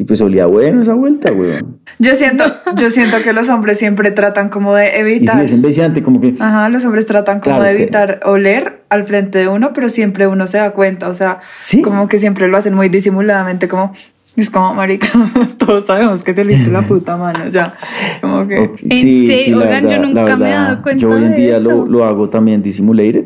[0.00, 1.78] Y pues olía bueno esa vuelta, weón.
[1.98, 2.44] Yo siento,
[2.76, 5.42] yo siento que los hombres siempre tratan como de Y sí, evitar.
[5.42, 6.34] es enviciante, como que...
[6.38, 9.72] Ajá, los hombres tratan como Claro, de es que- evitar oler al frente de uno,
[9.74, 11.82] pero siempre uno se da cuenta, o sea, Sí.
[11.82, 13.92] como que siempre lo hacen muy disimuladamente, como
[14.36, 15.08] es como marica,
[15.58, 17.74] todos sabemos que te liste la puta mano, ya,
[18.20, 20.68] como que Ok, ¿En Sí, sí, la Oigan, yo verdad, nunca la me he verdad,
[20.68, 21.70] dado cuenta Yo hoy en de día eso.
[21.70, 23.24] lo, lo hago también dissimulated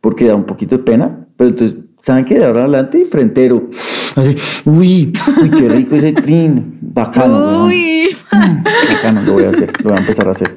[0.00, 2.38] porque da un poquito de pena, pero entonces, ¿saben qué?
[2.38, 3.68] De ahora en adelante, frentero.
[4.14, 6.78] Así, uy, uy, qué rico ese trin.
[6.80, 7.64] Bacano.
[7.66, 10.54] Uy, Bacano, lo voy a hacer, lo voy a empezar a hacer.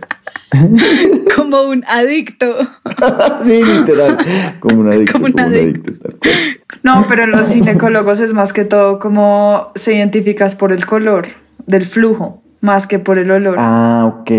[1.36, 2.56] como un adicto.
[3.44, 4.18] sí, literal.
[4.60, 5.14] Como un adicto.
[5.14, 5.94] Como un adicto.
[5.94, 6.34] tal cual.
[6.84, 11.28] no, pero en los ginecólogos es más que todo como se identificas por el color
[11.66, 13.56] del flujo, más que por el olor.
[13.58, 14.32] Ah, ok.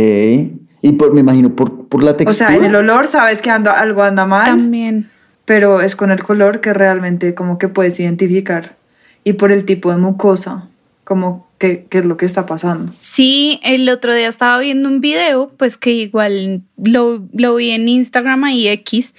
[0.83, 2.49] Y por, me imagino por, por la o textura.
[2.49, 5.11] sea, en el olor sabes que ando, algo anda mal, También.
[5.45, 8.77] pero es con el color que realmente como que puedes identificar
[9.23, 10.69] y por el tipo de mucosa,
[11.05, 12.91] como que, qué es lo que está pasando.
[12.99, 17.87] Sí, el otro día estaba viendo un video, pues que igual lo, lo vi en
[17.87, 19.15] Instagram y X,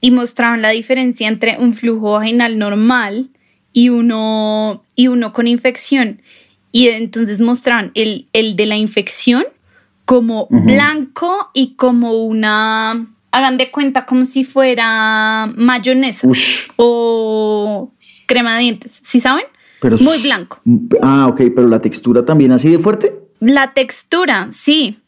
[0.00, 3.28] y mostraban la diferencia entre un flujo vaginal normal
[3.74, 6.22] y uno, y uno con infección.
[6.72, 9.44] Y entonces mostraban el, el de la infección
[10.06, 17.92] como blanco y como una, hagan de cuenta como si fuera mayonesa Ush, o
[18.26, 19.44] crema de dientes, ¿sí saben?
[19.84, 20.60] Pero Muy blanco.
[21.02, 23.14] Ah, ok, pero la textura también así de fuerte.
[23.40, 24.98] La textura, sí.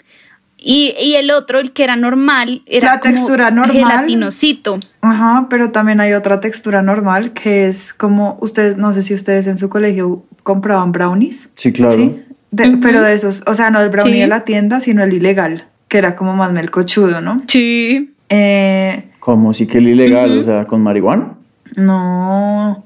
[0.58, 3.74] Y, y el otro, el que era normal, era La como textura normal.
[3.76, 4.76] gelatinosito.
[5.00, 9.46] Ajá, pero también hay otra textura normal que es como ustedes, no sé si ustedes
[9.46, 11.48] en su colegio compraban brownies.
[11.54, 11.94] Sí, claro.
[11.94, 14.20] Sí, De- pero de esos, o sea, no el brownie Sí.
[14.20, 17.40] de la tienda, sino el ilegal, que era como más melcochudo, ¿no?
[17.46, 18.12] Sí.
[18.28, 21.34] Eh, Como si que el ilegal, o sea, con marihuana.
[21.76, 22.82] no.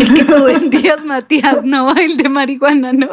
[0.00, 3.08] El que tú vendías, Matías, no, el de marihuana, no.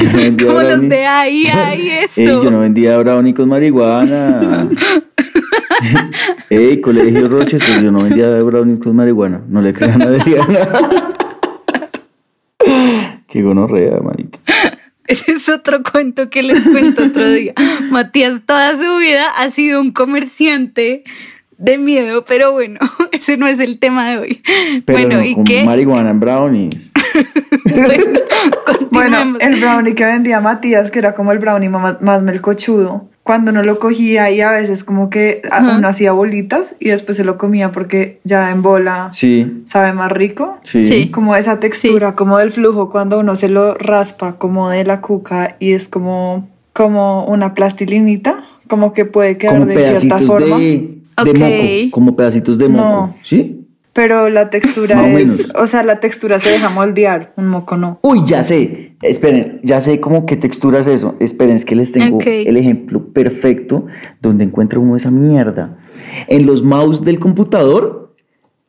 [0.00, 2.20] Yo no vendía Como los de ahí, ahí, eso.
[2.20, 4.68] Ey, yo no vendía brownie con marihuana.
[6.50, 9.42] Ey, colegio Rochester, yo no vendía brownies con marihuana.
[9.48, 10.68] No le crean a Adriana.
[13.28, 14.38] Qué gonorrea, marica.
[15.06, 17.52] Ese es otro cuento que les cuento otro día.
[17.90, 21.04] Matías toda su vida ha sido un comerciante
[21.58, 22.80] de miedo, pero bueno,
[23.12, 24.42] ese no es el tema de hoy.
[24.84, 25.64] Pero bueno, no ¿y con qué?
[25.64, 26.92] marihuana en brownies.
[28.90, 33.06] Bueno, Bueno, el brownie que vendía Matías, que era como el brownie más, más melcochudo,
[33.22, 35.76] cuando uno lo cogía y a veces como que Ajá.
[35.78, 40.12] uno hacía bolitas y después se lo comía porque ya en bola Sí, sabe más
[40.12, 40.58] rico.
[40.62, 41.10] sí.
[41.10, 45.56] Como esa textura, como del flujo cuando uno se lo raspa, como de la cuca
[45.58, 50.58] y es como, como una plastilinita, como que puede quedar Como de cierta forma.
[50.58, 51.90] de, de moco.
[51.92, 52.82] Como pedacitos de moco.
[52.88, 53.16] No.
[53.22, 53.60] ¿Sí?
[53.92, 55.52] Pero la textura Más o es, menos.
[55.54, 58.00] o sea, la textura se deja moldear, un moco no.
[58.02, 58.96] Uy, ya sé.
[59.02, 61.14] Esperen, ya sé como qué textura es eso.
[61.20, 63.86] Esperen, es que les tengo el ejemplo perfecto
[64.20, 65.76] donde encuentra uno esa mierda.
[66.26, 68.12] En los mouse del computador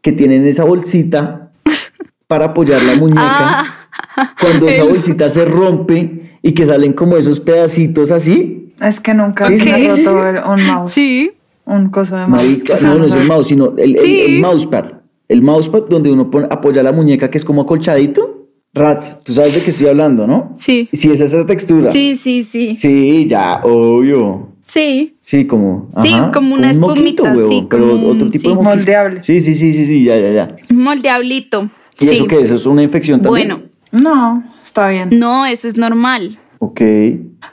[0.01, 1.49] que tienen esa bolsita
[2.27, 3.23] para apoyar la muñeca.
[3.25, 8.73] Ah, cuando esa el- bolsita se rompe y que salen como esos pedacitos así.
[8.79, 10.05] Es que nunca se roto sí.
[10.37, 11.31] el- un mouse, sí.
[11.65, 12.43] Un coso de mouse.
[12.43, 14.21] Marica, no, no es el mouse, sino el, el- Sí.
[14.21, 14.85] el mousepad.
[15.27, 18.47] El mousepad donde uno pone, apoya la muñeca que es como acolchadito.
[18.73, 20.55] Rats, tú sabes de qué estoy hablando, ¿no?
[20.59, 20.87] Sí.
[20.91, 21.91] Si es esa textura.
[21.91, 22.75] Sí, sí, sí.
[22.75, 24.49] Sí, ya, obvio.
[24.67, 25.15] Sí.
[25.21, 25.89] Sí, como.
[26.01, 28.55] Sí, ajá, como una un moquito, espumita, sí, pero como otro tipo sí.
[28.55, 28.61] de.
[28.61, 29.23] Moldeable.
[29.23, 30.55] Sí, sí, sí, sí, sí, ya, ya, ya.
[30.73, 31.69] Moldeablito.
[31.99, 32.15] ¿Y sí.
[32.15, 32.43] eso qué es?
[32.45, 33.47] ¿Eso es una infección también?
[33.47, 35.07] Bueno, No, está bien.
[35.13, 36.37] no, eso es normal.
[36.67, 36.81] Ok.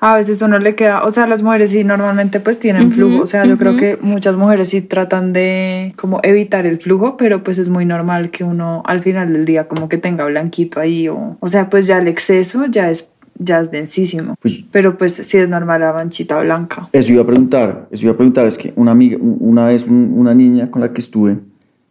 [0.00, 3.26] A veces uno le queda, o sea, las mujeres sí normalmente pues tienen flujo, o
[3.26, 7.58] sea, yo creo que muchas mujeres sí tratan de como evitar el flujo, pero pues
[7.58, 11.36] es muy normal que uno al final del día como que tenga blanquito ahí o,
[11.38, 14.34] o sea, pues ya el exceso ya es ya es densísimo.
[14.40, 16.88] Pues- Pero pues sí es normal la manchita blanca.
[16.92, 20.12] Eso iba a preguntar, eso iba a preguntar, es que una amiga, una vez un-
[20.16, 21.38] una niña con la que estuve,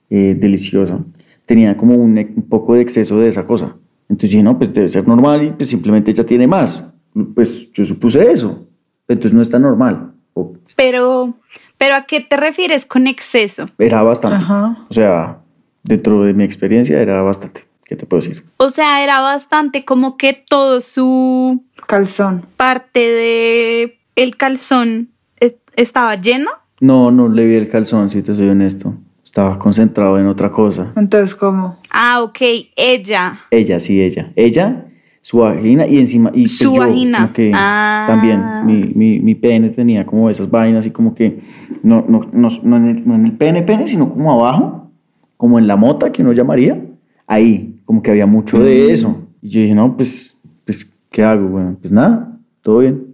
[0.09, 0.99] eh, deliciosa,
[1.45, 3.75] tenía como un, e- un poco de exceso de esa cosa.
[4.09, 6.90] Entonces dije, no, pues debe ser normal y pues simplemente ella tiene más.
[7.35, 8.65] Pues yo supuse eso.
[9.07, 10.13] Entonces no está normal.
[10.33, 11.33] O Pero,
[11.77, 13.65] pero ¿a qué te refieres con exceso?
[13.77, 14.37] era bastante.
[14.37, 14.85] Ajá.
[14.89, 15.39] O sea,
[15.83, 17.65] dentro de mi experiencia era bastante.
[17.83, 18.45] ¿Qué te puedo decir?
[18.57, 22.45] O sea, era bastante como que todo su Calzón.
[22.55, 25.09] parte de el calzón
[25.41, 26.51] es- estaba lleno.
[26.79, 28.93] No, no le vi el calzón, si te soy honesto.
[29.25, 30.93] Estaba concentrado en otra cosa.
[30.95, 31.75] Entonces, ¿cómo?
[31.89, 32.37] Ah, ok,
[32.77, 33.39] ella.
[33.51, 34.31] Ella, sí, ella.
[34.35, 34.85] Ella,
[35.21, 36.31] su vagina y encima.
[36.33, 37.17] Y pues Su yo, vagina.
[37.19, 38.05] como que Ah.
[38.07, 41.39] También, mi, mi, mi pene tenía como esas vainas y como que.
[41.83, 44.91] No, no, no, no en, el, no en el pene, pene, sino como abajo,
[45.37, 46.83] como en la mota que uno llamaría.
[47.27, 48.61] Ahí, como que había mucho Mm.
[48.61, 49.27] de eso.
[49.41, 51.47] Y yo dije, no, pues, pues ¿qué hago?
[51.49, 53.05] Bueno, pues nada, todo bien.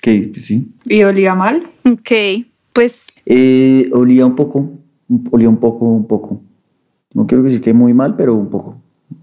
[0.00, 0.68] Que pues sí.
[0.86, 1.62] ¿Y olía mal?
[1.84, 2.10] Ok,
[2.72, 4.70] pues Eh, olía un poco,
[5.30, 6.40] olía un poco, un poco.
[7.12, 8.76] No quiero decir que muy mal, pero un poco.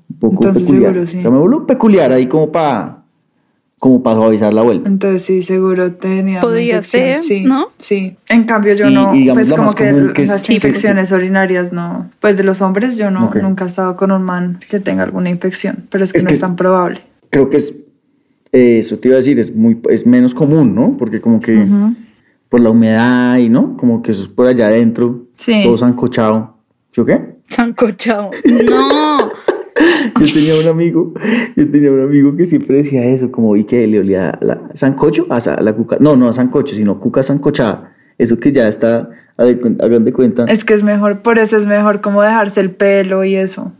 [0.10, 0.92] Un poco Entonces, peculiar.
[0.94, 1.18] seguro, sí.
[1.20, 2.94] O sea, me volvió peculiar ahí como para
[3.80, 4.90] como para suavizar la vuelta.
[4.90, 6.84] Entonces sí, seguro tenía infección.
[6.84, 7.68] ser, sí, ¿no?
[7.78, 8.18] Sí.
[8.28, 12.10] En cambio yo Y- no, y pues como que que las sí, infecciones urinarias no,
[12.20, 13.36] pues de los hombres yo no, Ok.
[13.36, 16.28] nunca he estado con un man que tenga alguna infección, pero es que Es no
[16.30, 17.02] que- es tan probable.
[17.30, 17.72] Creo que es,
[18.52, 20.96] eh, eso te iba a decir, es, muy, es menos común, ¿no?
[20.98, 21.64] Porque como que
[22.50, 23.78] por la humedad y, ¿no?
[23.78, 25.62] Como que eso es por allá adentro, Sí.
[25.64, 26.56] todo sancochado.
[26.94, 27.38] ¿Sí o qué?
[27.48, 28.32] sancochado.
[28.68, 29.18] No.
[30.20, 31.14] Yo tenía un amigo,
[31.56, 35.26] yo tenía un amigo que siempre decía eso, como y que le olía la sancocho,
[35.30, 37.94] a, la cuca, no, no a sancocho, sino cuca sancochada.
[38.18, 40.46] Eso que ya está, hagan de cuenta.
[40.46, 43.72] Es que es mejor, por eso es mejor como dejarse el pelo y eso.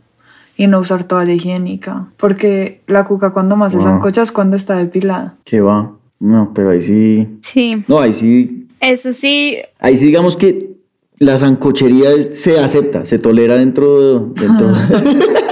[0.56, 2.06] Y no usar toalla higiénica.
[2.16, 3.86] Porque la cuca cuando más se Wow.
[3.86, 5.36] sancocha es cuando está depilada.
[5.44, 5.92] Que va.
[6.20, 7.28] No, pero ahí sí.
[7.42, 8.66] Sí, No, ahí sí.
[8.80, 9.56] eso sí.
[9.78, 10.70] Ahí sí digamos que
[11.18, 14.68] la sancochería se acepta, se tolera dentro, dentro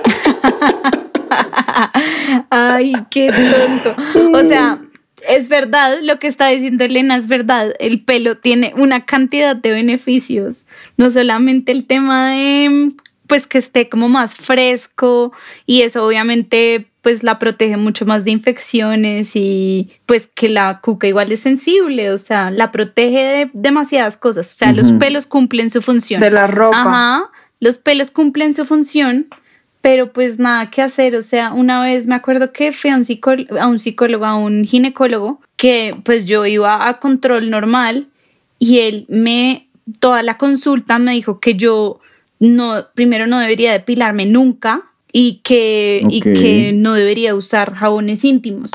[2.51, 3.95] Ay, qué tonto.
[4.33, 4.81] O sea,
[5.29, 7.75] es verdad lo que está diciendo Elena, es verdad.
[7.79, 10.67] El pelo tiene una cantidad de beneficios.
[10.97, 12.93] No solamente el tema de,
[13.27, 15.33] pues, que esté como más fresco
[15.67, 21.07] y eso obviamente, pues, la protege mucho más de infecciones y, pues, que la cuca
[21.07, 22.11] igual es sensible.
[22.13, 24.53] O sea, la protege de demasiadas cosas.
[24.55, 26.21] O sea, los pelos cumplen su función.
[26.21, 26.81] De la ropa.
[26.81, 29.27] Ajá, los pelos cumplen su función,
[29.87, 31.15] pero pues nada que hacer.
[31.15, 33.07] O sea, una vez me acuerdo que fui a un,
[33.61, 38.09] a un psicólogo, a un ginecólogo, que pues yo iba a control normal
[38.59, 39.69] y él me,
[40.01, 42.01] toda la consulta me dijo que yo
[42.41, 48.73] no, primero no debería depilarme nunca y que, y que no debería usar jabones íntimos.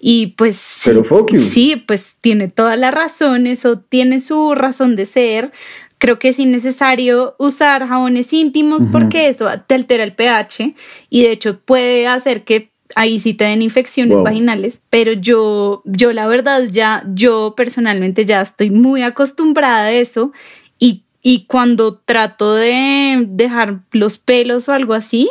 [0.00, 1.38] Y pues sí, Pero you.
[1.38, 5.52] sí, pues tiene toda la razón, eso tiene su razón de ser.
[5.98, 8.92] Creo que es innecesario usar jabones íntimos Ujú.
[8.92, 10.74] porque eso te altera el pH
[11.10, 14.24] y de hecho puede hacer que ahí sí te den infecciones Wow.
[14.24, 20.32] vaginales, pero yo, yo la verdad ya, yo personalmente ya estoy muy acostumbrada a eso
[20.78, 25.28] y, y cuando trato de dejar los pelos o algo así,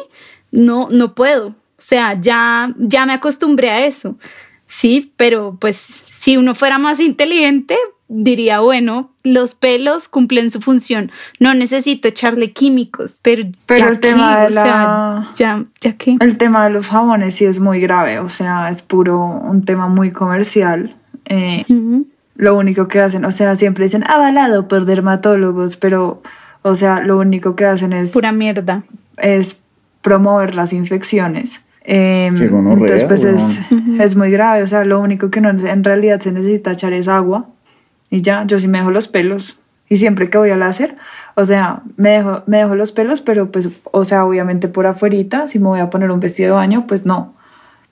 [0.51, 1.47] no, no puedo.
[1.49, 4.17] O sea, ya, ya me acostumbré a eso.
[4.67, 7.77] Sí, pero pues si uno fuera más inteligente,
[8.09, 13.99] diría, bueno, los pelos cumplen su función, no necesito echarle químicos, pero, Pero ya el
[13.99, 17.45] tema qué, de o sea, la- ya, ya que, El tema de los jabones sí
[17.45, 20.95] es muy grave, o sea, es puro un tema muy comercial.
[21.25, 21.65] Eh,
[22.35, 26.21] lo único que hacen, o sea, siempre dicen avalado por dermatólogos, pero,
[26.61, 28.83] o sea, lo único que hacen es, pura mierda.
[29.17, 29.61] es
[30.01, 31.65] promover las infecciones.
[31.89, 33.59] Eh, gonorrea, entonces, pues es,
[33.99, 37.07] es muy grave, o sea, lo único que no, en realidad se necesita echar es
[37.07, 37.47] agua
[38.09, 39.57] y ya, yo sí me dejo los pelos.
[39.89, 40.95] Y siempre que voy al láser,
[41.35, 45.47] o sea, me dejo, me dejo los pelos, pero pues, o sea, obviamente por afuerita,
[45.47, 47.35] si me voy a poner un vestido de baño, pues no.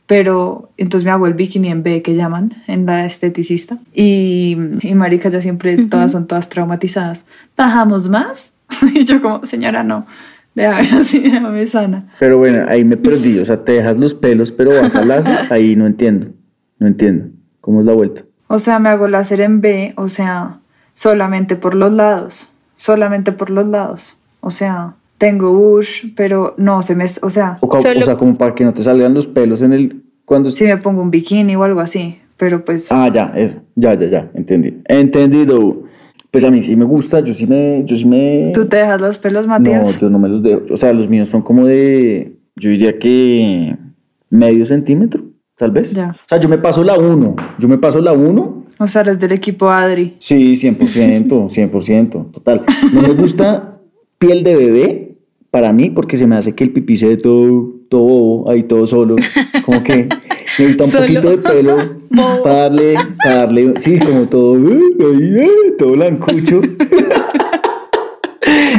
[0.06, 3.78] Pero entonces me hago el bikini en B que llaman, en la esteticista.
[3.94, 7.26] Y, y marica, ya siempre todas son todas traumatizadas.
[7.56, 8.54] ¿Bajamos más?
[8.94, 10.06] y yo como, señora, no.
[10.54, 12.08] Déjame así, déjame sana.
[12.20, 13.40] Pero bueno, ahí me perdí.
[13.40, 15.52] O sea, te dejas los pelos, pero vas al láser.
[15.52, 16.28] Ahí no entiendo.
[16.80, 17.30] No entiendo.
[17.62, 18.24] ¿Cómo es la vuelta?
[18.48, 20.60] O sea, me hago láser en B, o sea,
[20.94, 24.16] solamente por los lados, solamente por los lados.
[24.42, 28.18] O sea, tengo bush, pero no se me, o sea, O, ca- Solo- o sea,
[28.18, 30.02] como para que no te salgan los pelos en el...
[30.26, 30.52] Cuando...
[30.52, 33.58] si me pongo un bikini o algo así, pero pues Ah, ya, eso.
[33.76, 34.30] Ya, ya, ya.
[34.34, 34.82] Entendí.
[34.86, 35.84] Entendido.
[36.32, 37.20] Pues a mí sí me gusta.
[37.22, 37.84] Yo sí me...
[37.86, 38.52] Yo sí me...
[38.54, 40.00] tú te dejas los pelos, No, Matías.
[40.00, 40.62] yo no me los dejo.
[40.72, 42.36] O sea, los míos son como de...
[42.56, 43.76] Yo diría que...
[44.30, 45.24] Medio centímetro.
[45.58, 45.94] Tal vez.
[45.94, 46.12] Ya.
[46.26, 49.20] O sea, yo me paso la 1, yo me paso la 1 O sea, eres
[49.20, 50.16] del equipo Adri.
[50.20, 52.64] Sí, 100%, 100%, total.
[52.94, 53.80] No me gusta
[54.18, 55.18] piel de bebé
[55.52, 58.64] para mí porque se me hace que el pipí se ve todo, todo bobo, ahí
[58.64, 59.16] todo solo.
[59.66, 60.10] Como que
[60.60, 61.06] necesita un Solo.
[61.08, 61.78] poquito de pelo
[62.44, 66.62] para darle, para darle, sí, como todo, eh, eh, todo blancucho.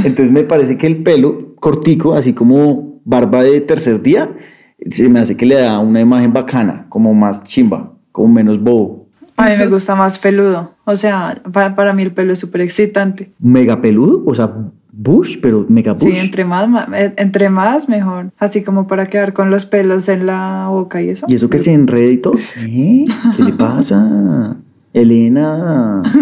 [0.04, 4.30] Entonces me parece que el pelo cortico, así como barba de tercer día,
[4.90, 9.06] se me hace que le da una imagen bacana, como más chimba, como menos bobo.
[9.36, 10.72] A mí me gusta más peludo.
[10.84, 13.30] O sea, pa- para, mí el pelo es súper excitante.
[13.38, 14.50] Mega peludo, o sea,
[14.92, 16.04] bush, pero mega bush.
[16.10, 18.30] Sí, entre más, eh, entre más mejor.
[18.38, 21.26] Así como para quedar con los pelos en la boca y eso.
[21.28, 22.34] Y eso que se enreda y todo.
[22.60, 23.04] ¿Eh?
[23.36, 24.56] ¿Qué le pasa?
[25.00, 26.02] Elena.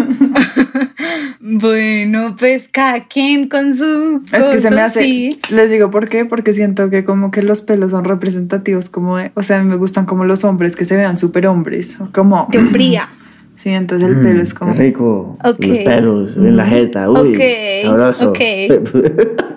[1.47, 4.21] Bueno, pues cada quien con su.
[4.33, 5.39] Es que se me hace, sí.
[5.53, 9.31] les digo por qué, porque siento que como que los pelos son representativos como de,
[9.35, 12.47] o sea, a mí me gustan como los hombres que se vean súper hombres, como,
[12.51, 13.09] De fría.
[13.55, 15.37] sí, entonces el pelo es como, Mm, Qué rico.
[15.43, 15.65] Ok.
[15.65, 17.11] Los pelos en la jeta.
[17.11, 17.41] Uy, Ok,
[17.85, 18.29] sabroso.
[18.31, 18.39] ok.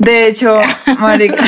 [0.00, 0.58] de hecho,
[0.98, 1.44] marica,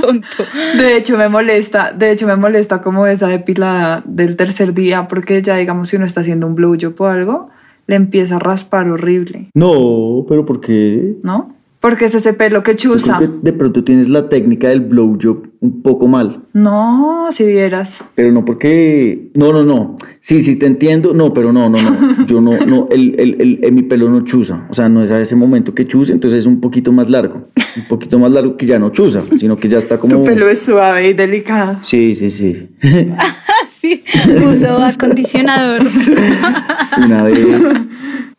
[0.00, 0.44] Tonto.
[0.76, 5.40] de hecho me molesta, de hecho me molesta como esa depilada del tercer día, porque
[5.40, 7.50] ya digamos si uno está haciendo un blowjob o algo,
[7.86, 11.14] le empieza a raspar horrible, No, pero ¿por qué?
[11.22, 11.55] ¿no?
[11.86, 16.08] Porque es ese pelo que que de pronto tienes la técnica del blowjob un poco
[16.08, 16.42] mal.
[16.52, 18.02] No, si vieras.
[18.16, 19.30] Pero no porque...
[19.34, 19.96] No, no, no.
[20.18, 21.14] Sí, sí, te entiendo.
[21.14, 22.26] No, pero no, no, no.
[22.26, 24.66] Yo no, no, el, el, el, el- mi pelo no chuza.
[24.68, 27.50] O sea, no es a ese momento que chuza, entonces es un poquito más largo.
[27.76, 30.16] Un poquito más largo que ya no chuza, sino que ya está como...
[30.16, 31.78] Tu pelo es suave y delicado.
[31.82, 32.68] Sí, sí, sí.
[33.80, 34.02] Sí,
[34.44, 35.82] uso acondicionador.
[36.98, 37.38] Una vez,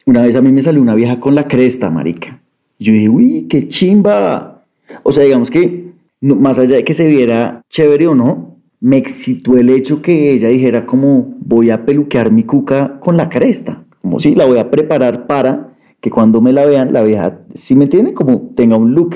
[0.05, 2.41] una vez a mí me salió una vieja con la cresta, marica.
[2.77, 4.63] Y yo dije, uy, qué chimba.
[5.03, 8.97] O sea, digamos que, no- más allá de que se viera chévere o no, me
[8.97, 13.83] excitó el hecho que ella dijera como, voy a peluquear mi cuca con la cresta.
[14.01, 15.69] Como si la voy a preparar para
[15.99, 18.13] que cuando me la vean, la vieja, ¿sí me entienden?
[18.13, 19.15] Como tenga un look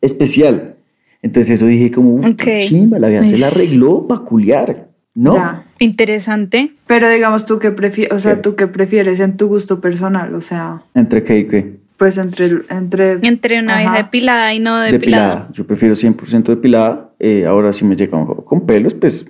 [0.00, 0.76] especial.
[1.22, 4.88] Entonces eso dije como, uy, qué chimba, la vieja se la arregló peculiar.
[5.14, 5.34] ¿No?
[5.34, 5.66] Ya.
[5.78, 6.72] Interesante.
[6.86, 8.40] Pero digamos tú que prefieres, o sea, ¿Qué?
[8.42, 11.76] tú que prefieres en tu gusto personal, o sea, ¿Entre qué y qué?
[12.02, 13.80] Pues entre entre Entre una Ajá.
[13.80, 14.90] vieja depilada y no depilada.
[14.90, 15.48] depilada.
[15.52, 17.12] Yo prefiero 100% depilada.
[17.20, 19.24] Eh, ahora si me llega con, con pelos, pues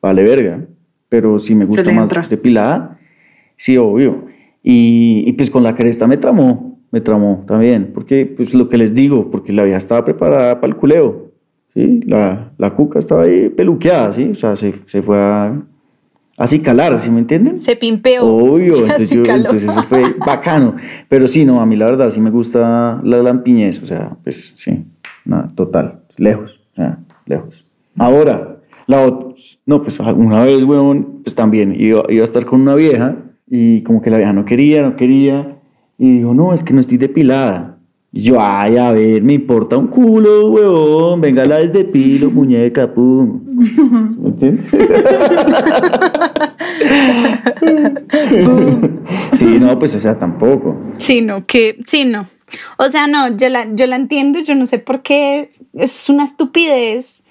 [0.00, 0.64] vale verga.
[1.08, 2.28] Pero si me gusta más entra.
[2.30, 2.96] depilada,
[3.56, 4.26] sí, obvio.
[4.62, 7.90] Y, y pues con la cresta me tramó, me tramó también.
[7.92, 11.32] Porque pues lo que les digo, porque la vieja estaba preparada para el culeo.
[11.74, 12.02] ¿sí?
[12.06, 14.28] La, la cuca estaba ahí peluqueada, ¿sí?
[14.30, 15.60] O sea, se, se fue a,
[16.42, 17.60] así calar, ¿sí me entienden?
[17.60, 18.24] Se pimpeó.
[18.26, 20.76] Obvio, entonces, yo- entonces eso fue bacano.
[21.08, 24.54] Pero sí, no, a mí la verdad sí me gusta la lampiñez, o sea, pues
[24.56, 24.84] sí,
[25.24, 27.64] nada, total, lejos, o sea, lejos.
[27.98, 29.28] Ahora, la otra,
[29.66, 33.16] no, pues una vez, weón, pues también iba, iba a estar con una vieja
[33.48, 35.56] y como que la vieja no quería, no quería,
[35.98, 37.71] y dijo, no, es que no estoy depilada.
[38.14, 43.40] Y yo, ay, a ver, me importa un culo, weón, venga la desdepilo, muñeca, pum.
[44.20, 44.66] ¿Me entiendes?
[49.34, 50.76] sí, no, pues o sea, tampoco.
[50.98, 52.26] Sí, no, que, sí, no.
[52.76, 56.24] O sea, no, yo la, yo la entiendo, yo no sé por qué, es una
[56.24, 57.22] estupidez,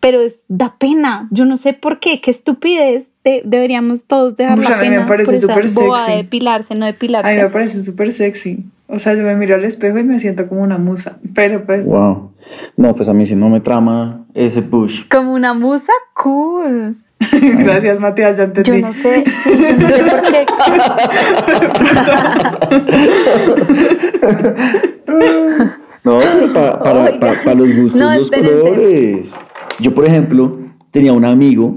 [0.00, 4.58] pero es, da pena, yo no sé por qué, qué estupidez, de- deberíamos todos dejar
[4.58, 6.10] Ush, la a mí me parece por esa súper sexy.
[6.12, 7.42] de depilarse, no a mí depilarse.
[7.42, 8.64] me parece súper sexy.
[8.92, 11.18] O sea, yo me miro al espejo y me siento como una musa.
[11.34, 12.32] Pero pues, Wow.
[12.76, 15.08] No, pues a mí sí no me trama ese push.
[15.08, 16.96] Como una musa, cool.
[17.32, 18.70] gracias Matías, ya entendí.
[18.80, 20.46] Yo no sé, sí, yo no sé por qué.
[26.02, 26.18] No,
[26.54, 27.20] para, Oiga.
[27.20, 29.34] pa- para los gustos, No, los colores.
[29.80, 30.58] Yo, por ejemplo,
[30.90, 31.76] tenía un amigo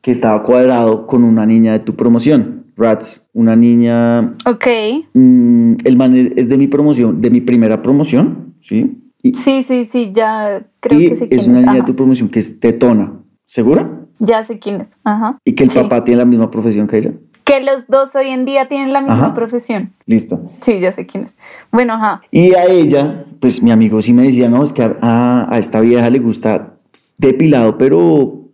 [0.00, 4.66] que estaba cuadrado con una niña de tu promoción, Rats, una niña Ok,
[5.14, 8.98] Mm, el man es, es de mi promoción, de mi primera promoción, ¿sí?
[9.22, 11.64] Y, sí, sí, sí, ya creo y que sé es quién una es.
[11.66, 13.12] niña de tu promoción que es tetona,
[13.44, 13.90] ¿segura?
[14.18, 14.90] Ya sé quién es.
[15.04, 15.38] Ajá.
[15.44, 15.78] Y que el Sí.
[15.78, 17.12] papá tiene la misma profesión que ella.
[17.44, 19.34] Que los dos hoy en día tienen la misma Ajá.
[19.34, 19.92] profesión.
[20.06, 20.40] Listo.
[20.62, 21.34] Sí, ya sé quién es.
[21.72, 22.20] Bueno, ajá.
[22.30, 25.58] Y a ella, pues mi amigo sí me decía, no, es que a, a- a
[25.58, 26.74] esta vieja le gusta
[27.18, 28.48] depilado, pero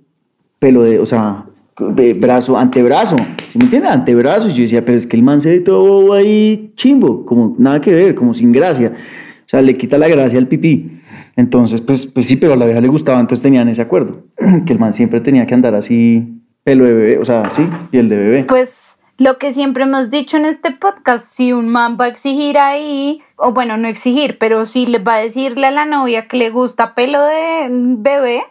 [0.59, 1.47] pelo de, o sea,
[1.79, 3.17] de brazo, antebrazo,
[3.53, 3.93] ¿sí me entiendes?
[3.93, 4.49] Antebrazo.
[4.49, 7.83] Y yo decía, pero es que el man se ve todo ahí chimbo, como nada
[7.83, 8.93] que ver, como sin gracia.
[8.95, 11.03] O sea, le quita la gracia al pipí.
[11.37, 14.25] Entonces, pues, pues sí, pero a la vieja le gustaba, entonces tenían ese acuerdo,
[14.67, 18.09] que el man siempre tenía que andar así, pelo de bebé, o sea, sí, piel
[18.09, 18.45] de bebé.
[18.45, 22.59] Pues lo que siempre hemos dicho en este podcast, si un man va a exigir
[22.59, 26.39] ahí, o bueno, no exigir, pero si le va a decirle a la novia que
[26.39, 28.45] le gusta pelo de bebé,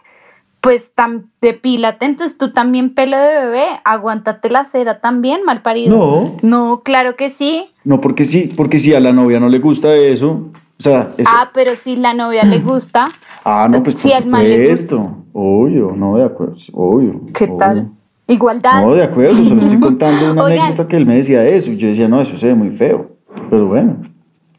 [0.62, 5.96] Pues tam, depílate, entonces tú también pelo de bebé, aguántate la cera también, mal parido.
[5.96, 6.36] No.
[6.42, 7.66] No, claro que sí.
[7.84, 11.28] No, porque sí, porque si a la novia no le gusta eso, o sea, eso-
[11.30, 13.10] Ah, pero si la novia le gusta,
[13.44, 15.16] Ah, no, pues si por al supuesto.
[15.32, 17.20] Obvio, no, de acuerdo, obvio.
[17.34, 17.56] ¿qué obvio.
[17.56, 17.88] tal?
[18.28, 18.82] Igualdad.
[18.84, 20.66] No, de acuerdo, solo estoy contando una Oigan.
[20.66, 21.70] anécdota que él me decía eso.
[21.72, 23.16] Y yo decía, no, eso se ve muy feo.
[23.50, 23.96] Pero bueno,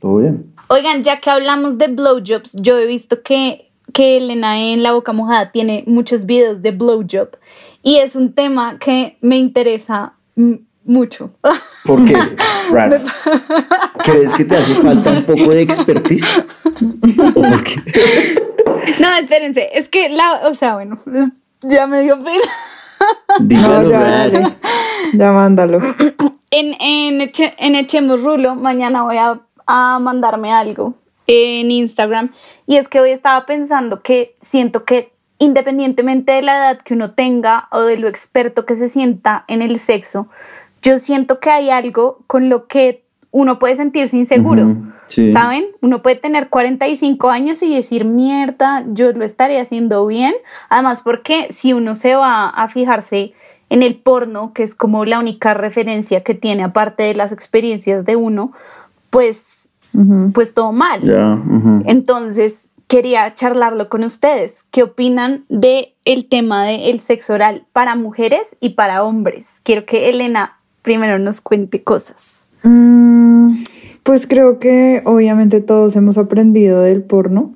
[0.01, 0.47] todo bien.
[0.67, 5.13] Oigan, ya que hablamos de blowjobs, yo he visto que, que Elena en La Boca
[5.13, 7.29] Mojada tiene muchos videos de blowjob
[7.83, 10.13] y es un tema que me interesa
[10.85, 11.31] mucho.
[11.85, 12.15] ¿Por qué,
[12.71, 13.07] Rats?
[14.03, 16.45] ¿Crees que te hace falta un poco de expertise?
[17.35, 17.75] ¿O por qué?
[18.99, 21.29] no, espérense, es que la, o sea, bueno, es-
[21.61, 22.43] ya me dio pena.
[23.39, 24.39] Dígalo, No, ya, dale.
[25.13, 25.79] Ya mándalo.
[26.51, 30.95] En, en, Eche- en Echemos Rulo, mañana voy a, a mandarme algo
[31.27, 32.31] en Instagram.
[32.67, 37.11] Y es que hoy estaba pensando que siento que independientemente de la edad que uno
[37.11, 40.27] tenga o de lo experto que se sienta en el sexo,
[40.81, 44.75] yo siento que hay algo con lo que uno puede sentirse inseguro.
[45.07, 45.31] Sí.
[45.31, 45.65] ¿Saben?
[45.81, 50.33] Uno puede tener 45 años y decir, mierda, yo lo estaría haciendo bien.
[50.69, 53.33] Además, porque si uno se va a fijarse
[53.69, 58.05] en el porno, que es como la única referencia que tiene aparte de las experiencias
[58.05, 58.53] de uno,
[59.09, 59.52] pues,
[60.33, 61.01] pues todo mal.
[61.85, 64.65] Entonces, quería charlarlo con ustedes.
[64.71, 69.47] ¿Qué opinan de el tema del sexo oral para mujeres y para hombres?
[69.63, 72.49] Quiero que Elena primero nos cuente cosas.
[72.63, 73.63] Mm,
[74.03, 77.53] pues creo que obviamente todos hemos aprendido del porno,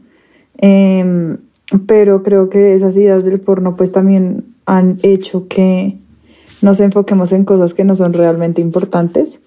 [0.58, 1.38] em,
[1.86, 5.98] pero creo que esas ideas del porno pues también han hecho que
[6.62, 9.40] nos enfoquemos en cosas que no son realmente importantes,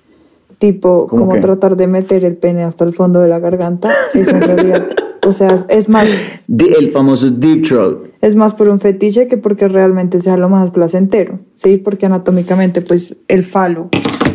[0.60, 1.40] tipo ¿Cómo como qué?
[1.40, 3.92] tratar de meter el pene hasta el fondo de la garganta.
[4.14, 4.88] Eso en realidad,
[5.26, 6.08] o sea, es más,
[6.48, 8.04] El famoso deep throat.
[8.20, 11.78] es más por un fetiche que porque realmente sea lo más placentero, ¿sí?
[11.78, 13.88] Porque anatómicamente, pues, el falo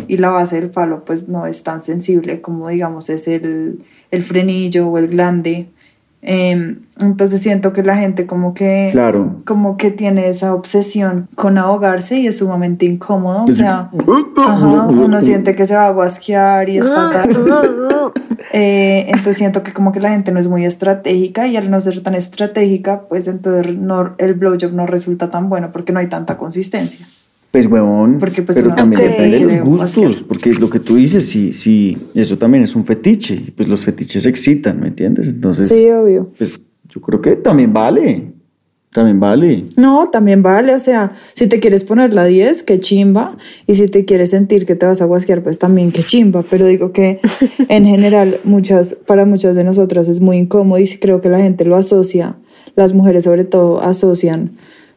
[0.07, 3.79] y la base del falo, pues, no es tan sensible como, digamos, es el,
[4.11, 5.69] el frenillo o el glande.
[6.21, 8.89] Em, entonces siento que la gente como que...
[8.91, 9.41] Claro.
[9.45, 13.91] Como que tiene esa obsesión con ahogarse y es sumamente incómodo, o sea...
[14.37, 17.29] Ajá, uno siente que se va a guasquear y es fatal.
[18.57, 21.81] Eh, entonces siento que como que la gente no es muy estratégica y al no
[21.81, 26.07] ser tan estratégica, pues entonces no, el blowjob no resulta tan bueno porque no hay
[26.07, 27.05] tanta consistencia.
[27.55, 28.17] Pues, huevón.
[28.19, 30.25] Porque, pues, pero también siempre depende de los gustos.
[30.27, 33.35] Porque lo que tú dices, sí, sí, eso también es un fetiche.
[33.35, 35.27] y Pues los fetiches excitan, ¿me entiendes?
[35.27, 36.29] Entonces, Sí, obvio.
[36.37, 38.33] pues yo creo que también vale.
[38.91, 39.65] También vale.
[39.77, 43.35] No, también vale, o sea, si te quieres poner la 10, qué chimba,
[43.67, 46.65] y si te quieres sentir que te vas a guasquear, pues también qué chimba, pero
[46.65, 47.19] digo que
[47.69, 51.65] en general muchas, para muchas de nosotras es muy incómodo y creo que la gente
[51.65, 52.37] lo asocia,
[52.77, 54.51] las mujeres sobre todo asocian,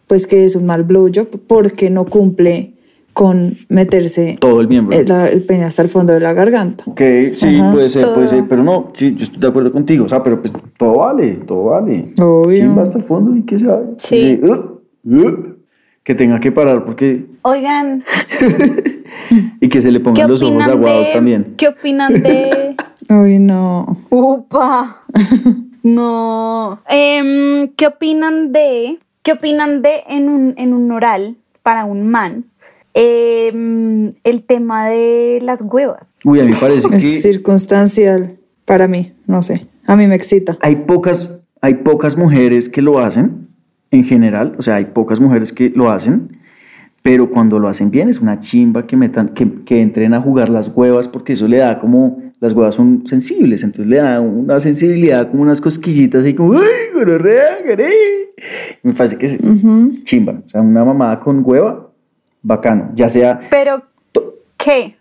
[0.09, 2.75] pues que es un mal blowjob porque no cumple
[3.13, 4.97] con meterse Todo el miembro.
[4.97, 6.85] el, la- el pene hasta el fondo de la garganta.
[6.87, 7.01] Ok,
[7.37, 7.73] sí, Ajá.
[7.73, 10.41] puede ser, puede ser, pero no, sí, yo estoy de acuerdo contigo, o sea, pero
[10.41, 12.13] pues todo vale, todo vale.
[12.23, 12.59] Obvio.
[12.61, 13.81] Chimba hasta el fondo y que sea.
[13.99, 14.41] Sí.
[14.43, 14.81] uh,
[15.17, 15.57] uh,
[16.05, 17.27] que tenga que parar porque.
[17.43, 18.05] Oigan,
[19.61, 21.13] Y que se le ¿qué pongan los ojos aguados de...
[21.13, 21.55] también.
[21.57, 22.77] ¿Qué opinan de...
[23.11, 23.85] Uy, no.
[24.11, 25.03] Upa.
[25.83, 26.81] No.
[26.89, 28.99] Em, ¿Qué opinan de.
[29.29, 32.47] ¿Qué opinan de en un, en un oral para un man?
[32.95, 36.07] em, el tema de las huevas.
[36.25, 39.67] Uy, a mí parece que Es circunstancial para mí, no sé.
[39.87, 40.57] A mí me excita.
[40.63, 43.49] hay pocas, hay pocas mujeres que lo hacen,
[43.91, 46.39] en general, o sea, hay pocas mujeres que lo hacen,
[47.03, 50.49] pero cuando lo hacen bien es una chimba que metan, que, que entren a jugar
[50.49, 54.61] las huevas, porque eso le da como, las huevas son sensibles, entonces le da una
[54.61, 56.63] sensibilidad, como unas cosquillitas así como, ¡ay,
[56.95, 57.91] gonorrea, gané!
[58.83, 59.39] Me parece que es
[60.05, 61.91] chimba, o sea, una mamada con hueva,
[62.43, 63.83] bacano, ya sea, Pero,
[64.57, 64.97] ¿qué?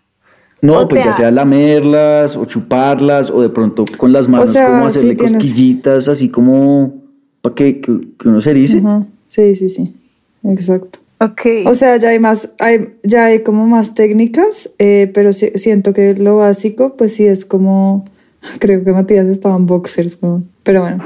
[0.60, 4.66] no, O pues ya sea- lamerlas o chuparlas o de pronto con las manos sea,
[4.66, 7.02] como sí hacerle tienes- cosquillitas así como
[7.40, 8.78] para que, que, que uno se erice.
[8.78, 9.06] Ajá.
[9.28, 9.94] Sí, sí, sí.
[10.42, 10.97] Exacto.
[11.20, 11.40] Ok.
[11.66, 15.92] O sea, ya hay más, hay, ya hay como más técnicas, eh, pero sí- siento
[15.92, 18.04] que lo básico, pues sí es como,
[18.60, 20.44] creo que Matías estaba en boxers, ¿no?
[20.62, 21.02] pero bueno.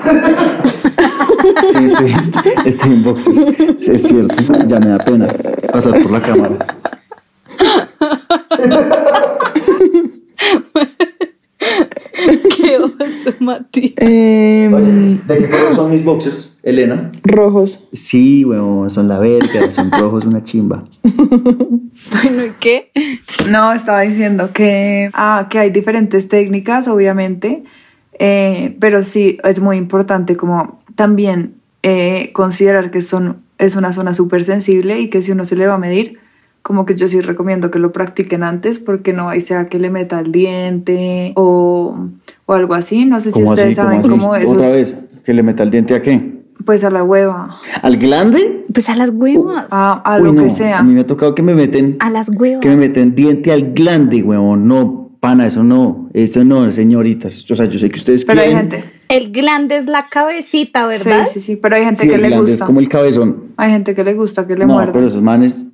[1.72, 3.34] Sí, estoy, estoy, estoy en boxer.
[3.78, 4.34] Sí, es cierto,
[4.66, 5.28] ya me da pena
[5.72, 6.58] pasar por la cámara.
[13.96, 17.10] Em, ¿De qué color son mis boxers, Elena?
[17.24, 17.88] rojos.
[17.92, 20.84] Sí, weón, son la verga, son rojos, una chimba.
[22.10, 22.90] Bueno, ¿y qué?
[23.50, 27.62] No, estaba diciendo que, ah, que hay diferentes técnicas, obviamente,
[28.18, 34.14] eh, pero sí es muy importante como también eh, considerar que son es una zona
[34.14, 36.18] súper sensible y que si uno se le va a medir,
[36.62, 39.90] como que yo sí recomiendo que lo practiquen antes porque no hay sea que le
[39.90, 42.08] meta el diente o,
[42.46, 43.04] o algo así.
[43.04, 43.86] No sé si ¿Cómo ustedes así?
[43.86, 44.96] saben ¿Cómo cómo eso ¿Otra es, vez?
[45.24, 46.40] ¿Que le meta el diente a qué?
[46.64, 48.64] pues a la hueva, ¿Al glande?
[48.72, 49.66] Pues a las huevas.
[49.72, 50.78] a, a Uy, lo no, que sea.
[50.78, 52.60] A mí me ha tocado que me meten, A las huevas.
[52.60, 54.68] que me meten diente al glande, huevón.
[54.68, 56.08] No, pana, eso no.
[56.14, 57.50] Eso no, señoritas.
[57.50, 58.70] O sea, yo sé que ustedes Pero hay quieren.
[58.70, 58.90] gente.
[59.08, 61.26] El glande es la cabecita, Sí, ¿verdad?
[61.28, 62.64] sí, sí, pero hay gente Sí, que el le glande gusta.
[62.64, 63.36] es como el cabezón.
[63.56, 64.92] Hay gente que le gusta que le no, muerda.
[64.92, 65.66] pero esos manes.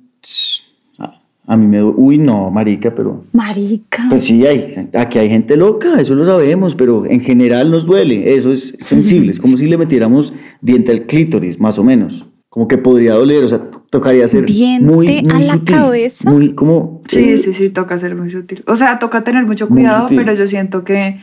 [1.49, 1.83] A, mí me.
[1.83, 3.25] Uy, no, marica, pero.
[3.33, 4.05] Marica.
[4.09, 8.35] Pues sí, hay, aquí hay gente loca, eso lo sabemos, pero en general nos duele,
[8.35, 12.67] eso es sensible, es como si le metiéramos diente al clítoris, más o menos, como
[12.67, 16.29] que podría doler, o sea, tocaría ser ¿Diente muy, muy a la sutil, cabeza?
[16.29, 17.01] muy como...
[17.07, 18.63] Sí, eh, sí, sí, toca ser muy sutil.
[18.67, 21.19] O sea, toca tener mucho cuidado, pero yo siento que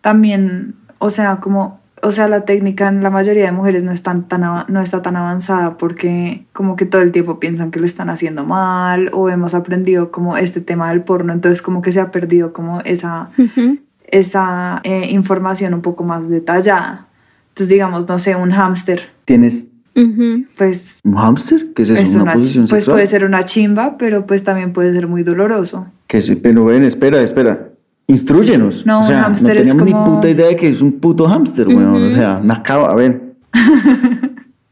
[0.00, 4.02] también, o sea, como, o sea, la técnica en la mayoría de mujeres no, es
[4.02, 7.86] tan, tan, no está tan avanzada porque como que todo el tiempo piensan que lo
[7.86, 12.00] están haciendo mal o hemos aprendido como este tema del porno, entonces como que se
[12.00, 13.78] ha perdido como esa, Ujú.
[14.06, 17.06] esa eh, información un poco más detallada.
[17.48, 19.66] Entonces, digamos, no sé, un hámster, ¿Tienes
[20.58, 21.72] pues un hámster?
[21.74, 22.00] ¿Qué es eso?
[22.02, 22.96] es ¿Una, una, posición pues sexual?
[22.96, 25.86] puede ser una chimba, pero pues también puede ser muy doloroso.
[26.06, 27.70] Que sí, pero ven, espera, espera.
[28.08, 28.86] Instruyenos.
[28.86, 30.80] No, o un sea, hámster no es teníamos como- ni puta idea de que es
[30.80, 31.94] un puto hámster, weón.
[32.12, 33.34] O sea, una cava, a ver.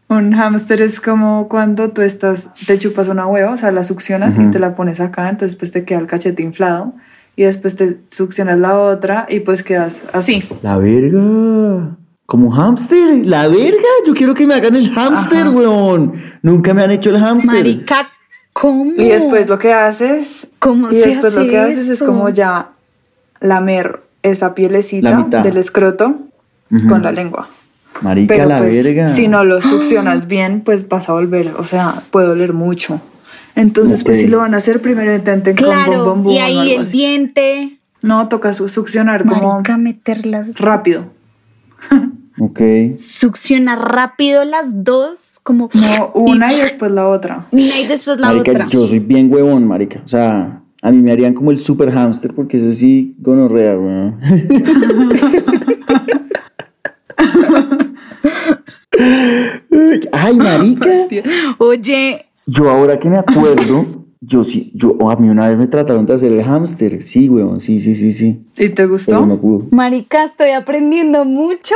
[0.09, 4.37] Un hámster es como cuando tú estás, te chupas una hueva, o sea, la succionas
[4.37, 4.51] y Ujú.
[4.53, 6.93] te la pones acá, entonces pues te queda el cachete inflado
[7.37, 10.45] y después te succionas la otra y pues quedas así.
[10.63, 11.97] La verga.
[12.27, 13.89] Como hámster, la verga.
[14.07, 15.51] Yo quiero que me hagan el hámster, Ajá.
[15.51, 16.13] weón.
[16.43, 17.53] Nunca me han hecho el hámster.
[17.55, 18.07] Marica,
[18.53, 18.93] ¿cómo?
[18.97, 22.07] Y después lo que haces, ¿Cómo y se después lo hace que haces es eso?
[22.07, 22.69] como ya
[23.45, 26.17] lamer esa pielecita del escroto
[26.89, 27.49] con la lengua.
[28.01, 29.09] Marica, Pero la pues verga.
[29.09, 33.01] si no lo succionas bien, pues vas a volver, o sea, puede doler mucho.
[33.55, 36.39] Entonces, pues si lo van a hacer, primero intenten con bom, Claro, bom, bom y
[36.39, 36.97] ahí el así.
[36.99, 37.79] diente.
[38.03, 40.55] No, toca su- succionar como Marica, meterlas.
[40.59, 41.05] rápido.
[42.41, 42.61] Ok.
[42.99, 45.69] Succiona rápido las dos, como.
[45.73, 47.47] No, una y después la otra.
[47.53, 48.67] Una y después la marica, otra.
[48.69, 50.01] yo soy bien huevón, marica.
[50.05, 54.21] O sea, a mí me harían como el super hámster porque eso sí, gonorrea, weón.
[60.13, 60.91] Ay, marica.
[61.57, 66.05] Oye, Yo ahora que me acuerdo, yo sí, yo, a mí una vez me trataron
[66.05, 67.01] de hacer el hámster.
[67.01, 68.45] Sí, weón, sí, sí, sí, sí.
[68.59, 69.13] ¿Y te gustó?
[69.13, 69.69] Pero no pudo.
[69.71, 71.75] Marica, estoy aprendiendo mucho.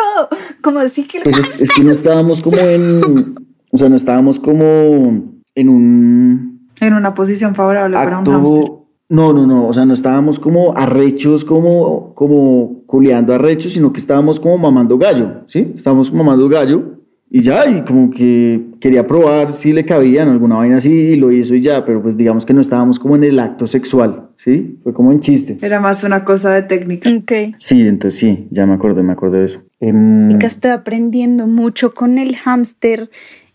[0.61, 1.21] Como así que.
[1.21, 3.37] Pues es, es que no estábamos como en,
[3.71, 8.78] o sea, no estábamos como en un En una posición favorable para un hámster.
[9.11, 14.01] No, no, no, o sea, no estábamos como arrechos, como, como culeando arrechos, sino que
[14.01, 15.73] estábamos como mamando gallo, ¿sí?
[15.75, 16.99] Estábamos mamando gallo
[17.31, 21.17] y ya, y como que quería probar si le cabía en alguna vaina así y
[21.17, 24.29] lo hizo y ya, pero pues digamos que no estábamos como en el acto sexual,
[24.37, 24.79] ¿sí?
[24.83, 25.59] Fue como en chiste.
[25.61, 27.11] Era más una cosa de técnica.
[27.11, 27.57] Ok.
[27.59, 29.63] Sí, entonces sí, ya me acordé, me acordé de eso.
[29.81, 33.11] Marica, estoy aprendiendo mucho con el hámster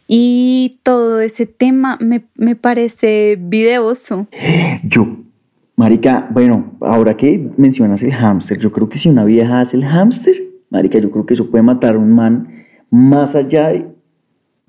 [0.07, 4.27] y todo ese tema me, me parece videoso.
[4.83, 5.22] Yo,
[5.75, 9.85] marica, bueno, ahora que mencionas el hámster, yo creo que si una vieja hace el
[9.85, 10.35] hámster,
[10.69, 12.47] marica, yo creo que eso puede matar a un man
[12.89, 13.87] más allá de,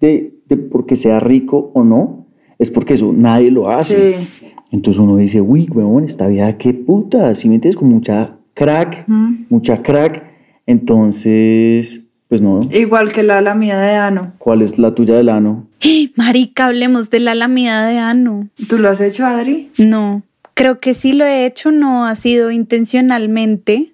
[0.01, 2.27] de, de porque sea rico o no,
[2.59, 4.19] es porque eso nadie lo hace.
[4.19, 4.47] Sí.
[4.71, 9.05] Entonces uno dice, uy, huevón, esta vieja qué puta, si me entiendes, con mucha crack,
[9.49, 10.25] mucha crack,
[10.67, 14.33] entonces, pues no, Igual que la, la mía de ano.
[14.39, 15.69] ¿cuál es la tuya del ano?
[16.17, 18.49] Marica, hablemos de la lamida de ano.
[18.69, 19.71] ¿Tú lo has hecho, Adri?
[19.79, 20.23] No,
[20.55, 23.93] creo que sí lo he hecho, no ha sido intencionalmente.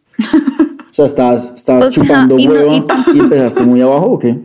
[0.91, 2.85] O sea, O sea, chupando y no- y-
[3.15, 4.37] y empezaste muy abajo o qué?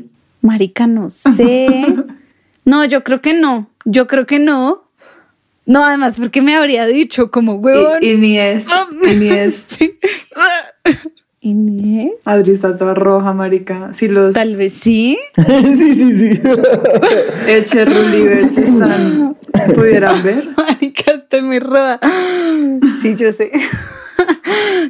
[0.41, 1.85] Marica, no sé.
[2.63, 3.69] No, yo creo que no.
[3.83, 4.83] Yo creo que no.
[5.65, 7.97] No, además, porque me habría dicho como huevón.
[8.01, 8.67] Y, y ni es.
[9.09, 9.65] Y ni es.
[9.77, 9.97] Sí.
[11.41, 12.11] ¿Y ni es?
[12.25, 13.93] Adri está toda roja, marica.
[13.93, 15.17] Si los Tal vez sí.
[15.75, 16.41] sí, sí, sí.
[17.47, 19.35] Eche Rulivers están,
[19.75, 20.49] pudieran ver.
[20.57, 21.99] Marica, estoy muy roja.
[23.01, 23.51] Sí, yo sé.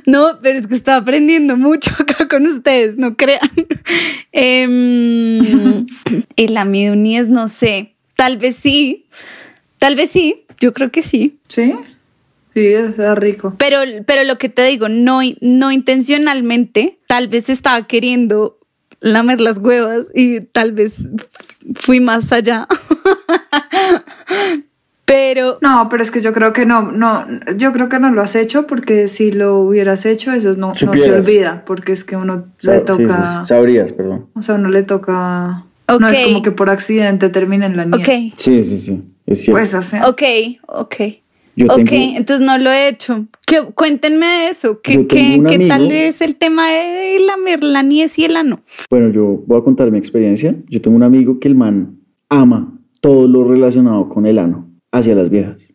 [0.06, 3.52] No, pero es que estoy aprendiendo mucho acá con ustedes, no crean.
[4.32, 5.86] Em,
[6.36, 7.96] el amiduníes, no sé.
[8.16, 9.08] Tal vez sí.
[9.80, 10.46] Tal vez sí.
[10.60, 11.40] Yo creo que sí.
[11.48, 11.74] ¿Sí?
[12.54, 13.56] Sí, está rico.
[13.58, 17.00] Pero, pero lo que te digo, no, no intencionalmente.
[17.08, 18.60] Tal vez estaba queriendo
[19.00, 20.94] lamer las huevas y tal vez
[21.76, 22.68] fui más allá.
[25.06, 27.26] Pero No, pero es que yo creo que no, no,
[27.58, 30.94] yo creo que no lo has hecho porque si lo hubieras hecho, eso no, no
[30.94, 34.26] se olvida, porque es que uno le toca, sí, sabrías, perdón.
[34.34, 35.64] o sea, uno le toca
[36.00, 38.04] No es como que por accidente termine en la nieve.
[38.34, 39.04] Ok, Sí, sí, sí.
[39.28, 39.58] Es cierto.
[39.58, 40.22] Pues, o sea, ok,
[40.68, 40.96] ok.
[41.56, 43.26] Yo ok, tengo- entonces no lo he hecho.
[43.48, 44.82] ¿Qué, cuéntenme de eso.
[44.82, 47.20] ¿Qué, qué, qué tal es el tema de
[47.62, 48.60] la niez y el ano?
[48.90, 50.56] Bueno, yo voy a contar mi experiencia.
[50.68, 51.98] Yo tengo un amigo que el man
[52.30, 54.65] ama todo lo relacionado con el ano
[54.98, 55.74] hacia las viejas.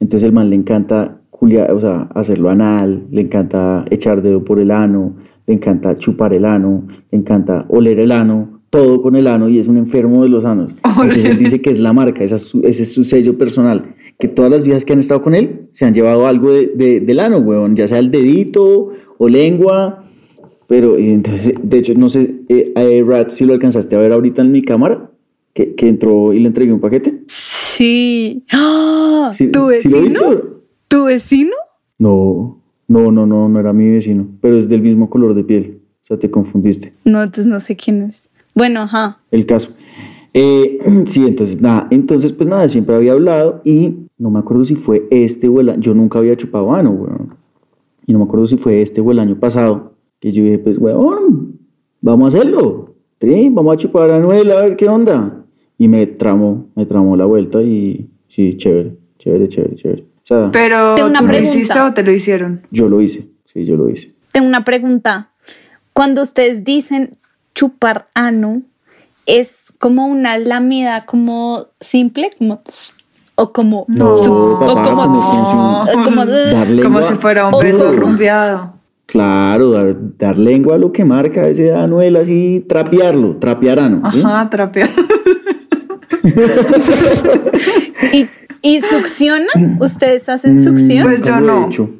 [0.00, 4.60] Entonces el man le encanta culiar, o sea, hacerlo anal, le encanta echar dedo por
[4.60, 9.26] el ano, le encanta chupar el ano, le encanta oler el ano, todo con el
[9.26, 10.74] ano y es un enfermo de los anos.
[10.84, 13.94] Entonces él dice que es la marca, esa es su- ese es su sello personal.
[14.18, 17.00] Que todas las viejas que han estado con él se han llevado algo de, de-
[17.00, 20.04] del ano, weón, ya sea el dedito o lengua.
[20.66, 24.40] Pero entonces, de hecho, no sé, eh, eh, Rat, si lo alcanzaste a ver ahorita
[24.42, 25.10] en mi cámara,
[25.52, 27.22] que, que entró y le entregué un paquete.
[27.26, 27.53] Sí.
[28.52, 29.30] ¡Ah!
[29.32, 30.00] ¿Sí- ¿Tu sí lo vecino?
[30.30, 30.48] viste?
[30.88, 31.52] ¿Tu vecino?
[31.98, 35.80] No, no, no, no, no era mi vecino, pero es del mismo color de piel.
[36.02, 36.92] O sea, te confundiste.
[37.04, 38.28] No, entonces no sé quién es.
[38.54, 39.18] Bueno, ajá.
[39.30, 39.70] el caso.
[40.32, 44.74] Eh, sí, entonces nada, entonces pues nada, siempre había hablado y no me acuerdo si
[44.76, 47.34] fue este o el a- yo nunca había chupado ano, weón.
[48.06, 50.76] Y no me acuerdo si fue este o el año pasado, que yo dije, pues
[50.78, 51.58] weón,
[52.00, 55.43] vamos a hacerlo, sí, vamos a chupar a Anuel a ver qué onda.
[55.78, 60.02] Y me tramó, me tramó la vuelta y sí, chévere, chévere, chévere, chévere.
[60.02, 62.62] O sea, pero Tengo una ¿tú lo hiciste o te lo hicieron?
[62.70, 64.12] yo lo hice, sí, yo lo hice.
[64.32, 65.30] Tengo una pregunta.
[65.92, 67.18] Cuando ustedes dicen
[67.54, 68.62] chupar ano,
[69.26, 72.30] ¿es como una lamida como simple?
[72.38, 72.62] Como,
[73.34, 73.84] o como...
[73.88, 74.96] No, su- papá, o como...
[74.96, 78.74] como- como si- como- Darle Como lengua si fuera un beso rumbeado.
[79.06, 84.10] Claro, dar, dar lengua a lo que marca ese Anuel, así trapearlo, trapear ano.
[84.10, 84.20] ¿sí?
[84.24, 84.88] Ajá, trapear.
[88.12, 88.26] ¿Y,
[88.62, 89.78] y succionan?
[89.80, 91.02] ¿Ustedes hacen succión?
[91.08, 91.66] Pues yo no.
[91.68, 91.90] hecho.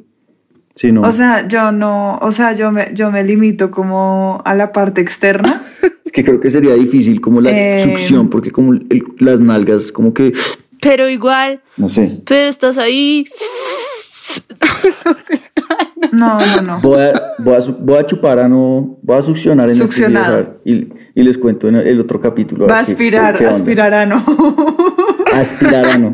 [0.75, 1.01] Sí, no.
[1.01, 4.99] O sea, yo no, o sea, yo me, yo me limito como a la parte
[5.01, 5.61] externa.
[6.05, 9.91] es que creo que sería difícil como la Eh, succión, porque como el- las nalgas,
[9.93, 10.33] como que,
[10.81, 12.21] Pero igual, no sé.
[12.25, 13.25] pero estás ahí...
[16.15, 16.79] No, no, no.
[16.81, 20.89] Voy a, voy a, voy a chupar ano, voy a succionar en a ver, y,
[21.13, 22.67] y les cuento en el otro capítulo.
[22.67, 23.55] Va a ver qué- aspirar, qué onda.
[23.55, 24.23] aspirar ano.
[25.33, 26.11] Aspirar ano.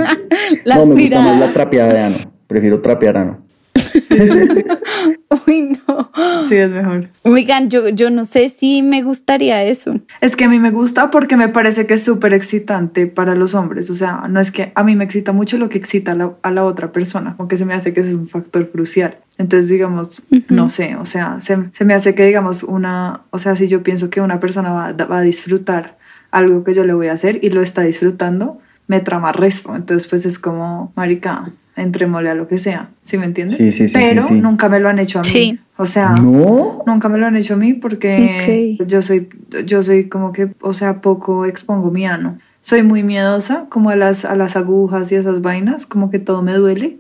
[0.64, 2.16] La no, me gusta más la trapeada de ano.
[2.48, 3.46] Prefiero trapear ano.
[5.48, 6.12] Uy, no.
[6.48, 7.10] Sí, es mejor.
[7.24, 10.00] Oigan, yo, yo no sé si me gustaría eso.
[10.20, 13.54] Es que a mí me gusta porque me parece que es súper excitante para los
[13.54, 13.90] hombres.
[13.90, 16.34] O sea, no es que a mí me excita mucho lo que excita a la,
[16.42, 19.18] a la otra persona, aunque se me hace que ese es un factor crucial.
[19.38, 23.56] Entonces, digamos, no sé, o sea, se, se me hace que, digamos, una, o sea,
[23.56, 25.98] si yo pienso que una persona va, va a disfrutar
[26.30, 29.76] algo que yo le voy a hacer y lo está disfrutando, me trama resto.
[29.76, 31.52] Entonces, pues es como, marica,
[31.82, 33.58] entrémosle a lo que sea, ¿sí me entiendes?
[33.58, 34.34] Sí, sí, sí, Pero sí, sí.
[34.42, 35.28] nunca me lo han hecho a mí.
[35.30, 35.60] Sí.
[35.78, 36.84] O sea, No.
[36.86, 38.88] Nunca me lo han hecho a mí porque Ok.
[38.88, 39.30] yo soy,
[39.66, 42.38] yo soy como que, o sea, poco expongo mi ano.
[42.62, 46.42] Soy muy miedosa como a las, a las agujas y esas vainas, como que todo
[46.42, 46.98] me duele.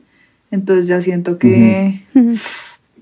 [0.49, 2.01] Entonces ya siento que,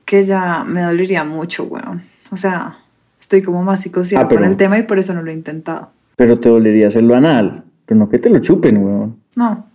[0.05, 2.03] que ya me dolería mucho, weón.
[2.32, 2.77] O sea,
[3.19, 5.89] estoy como más psicoseada Ah, con el tema y por eso no lo he intentado.
[6.15, 7.63] Pero te dolería hacerlo anal.
[7.86, 9.15] Pero no que te lo chupen, weón.
[9.36, 9.65] No,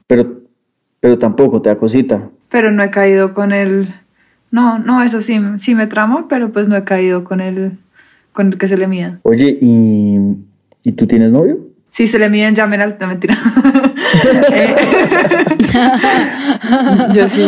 [1.04, 2.30] Pero, tampoco te da cosita.
[2.48, 3.88] pero no he caído con el...
[4.50, 7.72] No, no, eso sí, sí me tramo, pero pues no he caído con el,
[8.32, 9.18] con el que se le mida.
[9.24, 10.18] Oye, ¿y,
[10.82, 11.58] ¿y tú tienes novio?
[11.90, 12.96] Si se le miden, llamen al...
[12.98, 13.36] No, mentira.
[17.14, 17.42] Yo sí,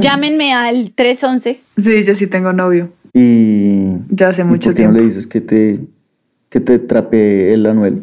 [0.00, 1.60] Llámenme al 311.
[1.78, 2.90] sí, yo sí tengo novio.
[3.14, 3.92] Y.
[4.10, 4.98] Ya hace ¿y mucho por qué no tiempo.
[4.98, 5.80] le dices que te,
[6.50, 8.02] que te trapee el Anuel?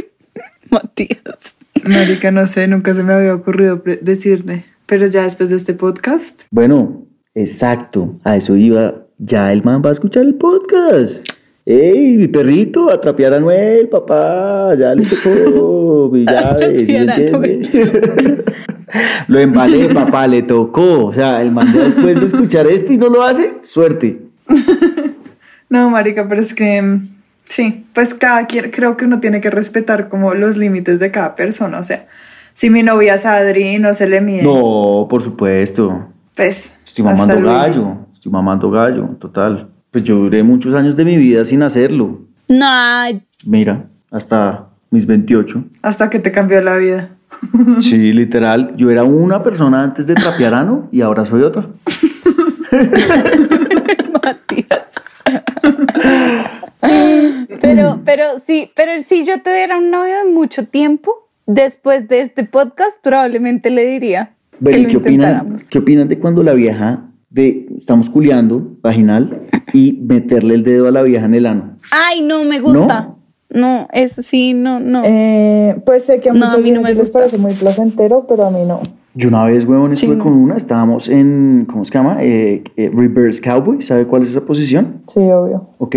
[0.70, 1.54] Matías.
[1.88, 4.64] Marica, no sé, nunca se me había ocurrido decirle.
[4.86, 8.14] Pero ya después de este podcast, Bueno, exacto.
[8.24, 9.02] A eso iba.
[9.18, 11.26] Ya el man va a escuchar el podcast.
[11.64, 12.90] ¡Ey, mi perrito!
[12.90, 14.74] A trapear a Anuel, papá.
[14.78, 16.10] Ya le tocó.
[16.12, 18.44] mi llave, ¿sí entiende?
[19.28, 21.06] Lo embalé, papá, le tocó.
[21.06, 24.20] O sea, el man después de escuchar esto y no lo hace, suerte.
[25.68, 27.15] no, marica, pero es que mm,
[27.48, 31.34] sí, pues cada quien, creo que uno tiene que respetar como los límites de cada
[31.34, 31.78] persona.
[31.78, 32.06] O sea,
[32.52, 34.42] si mi novia es Adri, no se le mide.
[34.42, 36.08] No, por supuesto.
[36.34, 37.58] Pues, Estoy hasta mamando luego.
[37.58, 37.96] gallo.
[38.14, 39.68] Estoy mamando gallo, total.
[39.90, 42.20] Pues yo duré muchos años de mi vida sin hacerlo.
[42.48, 42.66] No,
[43.44, 45.64] Mira, hasta mis 28.
[45.82, 47.10] Hasta que te cambió la vida.
[47.80, 48.72] Sí, literal.
[48.76, 51.66] Yo era una persona antes de trapear ano y ahora soy otra.
[54.22, 54.92] Matías.
[57.60, 61.12] Pero, pero sí, pero si yo tuviera un novio de mucho tiempo,
[61.46, 65.56] después de este podcast, probablemente le diría Bueno, que ¿y lo qué opinan.
[65.70, 70.90] ¿qué opinan de cuando la vieja de estamos culeando vaginal y meterle el dedo a
[70.90, 71.78] la vieja en el ano?
[71.92, 73.08] Ay, no me gusta.
[73.48, 73.60] ¿No?
[73.60, 75.00] no, eso sí, no, no.
[75.04, 78.26] Eh, pues sé que a No, a muchos mí no me les parece muy placentero,
[78.28, 78.82] pero a mí no.
[79.14, 80.24] Yo una vez, huevón, Sí, estuve no.
[80.24, 82.18] con una, estábamos en, ¿cómo se llama?
[82.22, 85.02] Eh, eh, reverse Cowboy, ¿sabe cuál es esa posición?
[85.06, 85.70] Sí, obvio.
[85.78, 85.96] Ok,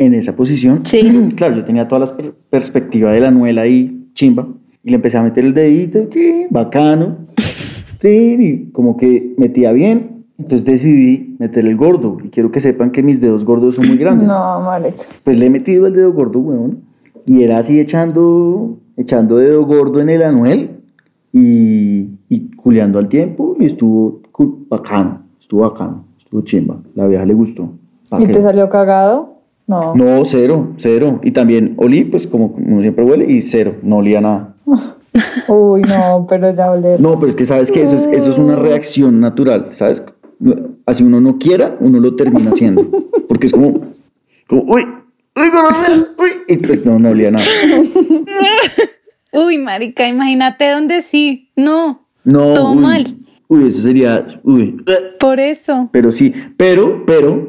[0.00, 1.00] en esa posición, Sí.
[1.36, 4.48] claro, yo tenía toda la per- perspectiva de la anuela ahí, chimba,
[4.82, 7.18] y le empecé a meter el dedito, tin, bacano,
[8.00, 12.90] tin, y como que metía bien, entonces decidí meter el gordo, y quiero que sepan
[12.92, 14.26] que mis dedos gordos son muy grandes.
[14.26, 14.96] No, marica.
[15.22, 16.88] Pues le he metido el dedo gordo, weón.
[17.26, 20.70] Y era así echando, echando dedo gordo en el anuel
[21.32, 24.22] y, y culeando al tiempo y estuvo
[24.70, 26.80] bacano, estuvo bacano, estuvo chimba.
[26.94, 27.70] La vieja le gustó.
[28.08, 28.32] ¿Pa' ¿Y qué?
[28.32, 29.39] te salió cagado?
[29.70, 29.94] No.
[29.94, 31.20] No, cero, cero.
[31.22, 34.54] Y también olí, pues como uno siempre huele, y cero, no olía nada.
[35.48, 37.00] Uy, no, pero ya oler.
[37.00, 40.02] No, pero es que sabes que eso es, eso es una reacción natural, ¿sabes?
[40.86, 42.82] Así uno no quiera, uno lo termina haciendo.
[43.28, 43.72] Porque es como,
[44.48, 44.82] como uy,
[45.36, 47.44] uy, gonorrea, uy, y pues no, no olía nada.
[49.32, 51.50] Uy, marica, imagínate dónde sí.
[51.54, 53.06] No, No, Todo uy, mal.
[53.46, 54.82] Uy, eso sería, uy,
[55.20, 55.88] por eso.
[55.92, 57.48] pero sí, pero, pero,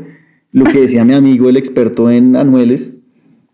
[0.52, 2.94] lo que decía mi amigo, el experto en anueles,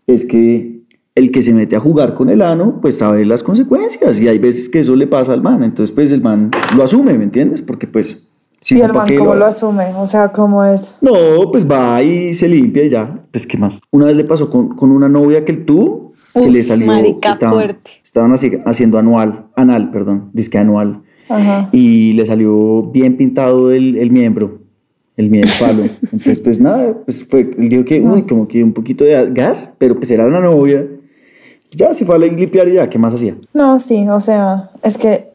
[0.06, 0.80] es que
[1.14, 4.38] el que se mete a jugar con el ano, pues sabe las consecuencias, y hay
[4.38, 7.60] veces que eso le pasa al man, entonces pues el man lo asume, ¿me entiendes?
[7.60, 8.28] Porque pues,
[8.60, 9.58] si ¿Y el ¿pa' man cómo lo hace?
[9.66, 9.84] asume?
[9.96, 10.98] O sea, ¿cómo es?
[11.00, 11.12] No,
[11.50, 13.80] pues va y se limpia y ya, pues qué más.
[13.90, 16.86] Una vez le pasó con, con una novia que él tuvo, que Uf, le salió,
[16.86, 17.90] marica, estaban, fuerte.
[18.04, 21.68] estaban así, haciendo anual, anal, perdón, disque anual, Ajá.
[21.72, 24.60] y le salió bien pintado el, el miembro,
[25.18, 25.82] el miembro palo.
[26.04, 29.70] Entonces, pues nada, pues fue, él dijo que, uy, como que un poquito de gas,
[29.76, 30.86] pero pues era la novia.
[31.72, 33.34] Ya se fue a limpiar y ya, ¿qué más hacía?
[33.52, 35.28] No, sí, o sea, es que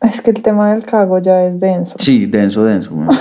[0.00, 1.96] es que el tema del cago ya es denso.
[1.98, 2.90] Sí, denso, denso.
[2.94, 3.08] güey.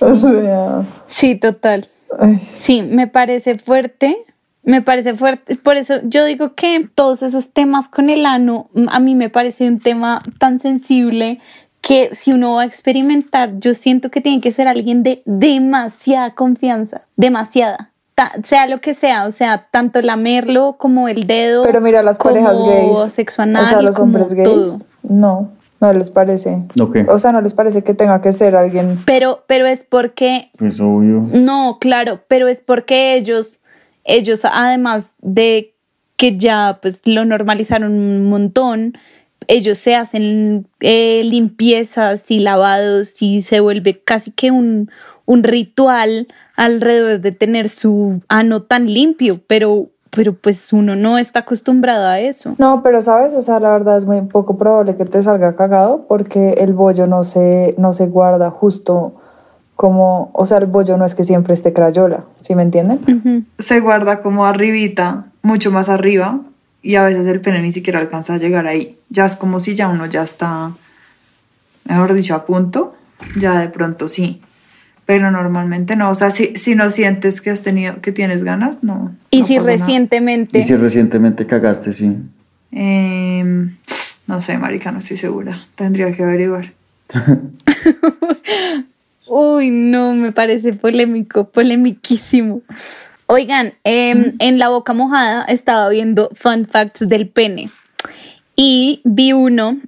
[0.00, 1.88] O sea, Sí, total.
[2.18, 4.16] ay, Sí, me parece fuerte.
[4.64, 5.56] Me parece fuerte.
[5.56, 9.66] Por eso yo digo que todos esos temas con el ano, a mí me parece
[9.66, 11.40] un tema tan sensible
[11.82, 16.34] que si uno va a experimentar, yo siento que tiene que ser alguien de demasiada
[16.34, 17.02] confianza.
[17.16, 17.90] Demasiada.
[18.14, 21.62] Ta- sea lo que sea, o sea, tanto lamerlo como el dedo.
[21.64, 23.12] pero mira las parejas gays.
[23.12, 24.46] Sexo anal, o sea, los hombres gays.
[24.48, 24.78] todo.
[25.02, 26.64] No, no les parece.
[26.80, 26.98] Ok.
[27.08, 29.00] O sea, no les parece que tenga que ser alguien.
[29.04, 31.26] Pero, pero es porque Pues obvio.
[31.32, 33.58] No, claro, pero es porque ellos,
[34.04, 35.74] ellos además de
[36.16, 38.96] que ya pues lo normalizaron un montón,
[39.48, 44.90] ellos se hacen eh, limpiezas y lavados y se vuelve casi que un,
[45.26, 51.40] un ritual alrededor de tener su ano tan limpio, pero, pero pues uno no está
[51.40, 52.54] acostumbrado a eso.
[52.58, 56.06] No, pero sabes, o sea, la verdad es muy poco probable que te salga cagado
[56.06, 59.14] porque el bollo no se, no se guarda justo
[59.74, 63.46] como, o sea, el bollo no es que siempre esté crayola, ¿sí me entienden?
[63.58, 66.40] Se guarda como arribita, mucho más arriba,
[66.82, 68.98] y a veces el pene ni siquiera alcanza a llegar ahí.
[69.08, 70.72] Ya es como si ya uno ya está,
[71.84, 72.96] mejor dicho, a punto,
[73.36, 74.42] ya de pronto sí.
[75.06, 78.82] Pero normalmente no, o sea, si, si no sientes que has tenido, que tienes ganas,
[78.82, 79.14] no.
[79.30, 79.78] Y no si pasa nada.
[79.78, 80.58] recientemente...
[80.58, 82.16] Y si recientemente cagaste, sí.
[82.70, 83.76] Em,
[84.26, 85.66] no sé, marica, no estoy segura.
[85.74, 86.72] Tendría que averiguar.
[89.28, 92.62] Uy, no, me parece polémico, polemiquísimo.
[93.32, 97.70] Oigan, em, en la boca mojada estaba viendo fun facts del pene
[98.56, 99.78] y vi uno,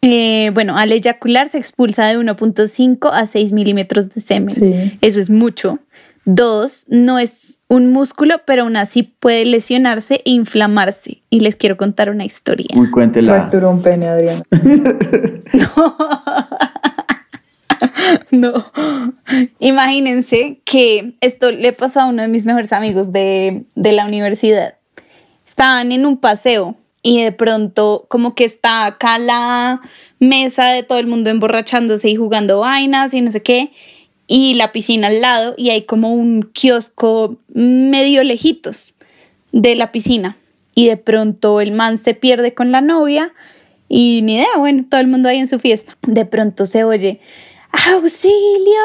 [0.00, 4.54] eh, bueno, al eyacular se expulsa de 1.5 a 6 milímetros de semen.
[4.54, 4.96] Sí.
[5.00, 5.80] Eso es mucho.
[6.24, 11.20] Dos, no es un músculo, pero aún así puede lesionarse e inflamarse.
[11.30, 12.68] Y les quiero contar una historia.
[12.76, 13.32] Uy, cuéntela.
[13.32, 14.42] Fracturó un pene, Adriana.
[15.52, 15.96] No.
[19.58, 24.74] Imagínense que esto le pasó a uno de mis mejores amigos de, de la universidad.
[25.46, 29.80] Estaban en un paseo y de pronto como que está acá la
[30.18, 33.72] mesa de todo el mundo emborrachándose y jugando vainas y no sé qué
[34.26, 38.94] y la piscina al lado y hay como un kiosco medio lejitos
[39.52, 40.36] de la piscina
[40.74, 43.32] y de pronto el man se pierde con la novia
[43.88, 45.96] y ni idea, bueno, todo el mundo ahí en su fiesta.
[46.02, 47.20] De pronto se oye,
[47.92, 48.82] auxilio,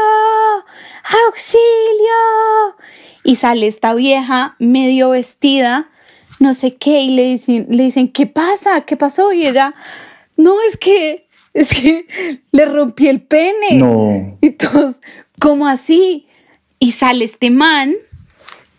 [1.26, 2.76] auxilio.
[3.24, 5.90] Y sale esta vieja medio vestida,
[6.40, 8.82] no sé qué, y le dicen, le dicen, ¿qué pasa?
[8.82, 9.34] ¿Qué pasó?
[9.34, 9.74] Y ella,
[10.38, 13.74] no, es que, es que le rompí el pene.
[13.74, 14.38] No.
[14.42, 14.96] Y todos,
[15.40, 16.28] ¿cómo así?
[16.80, 17.96] Y sale este man,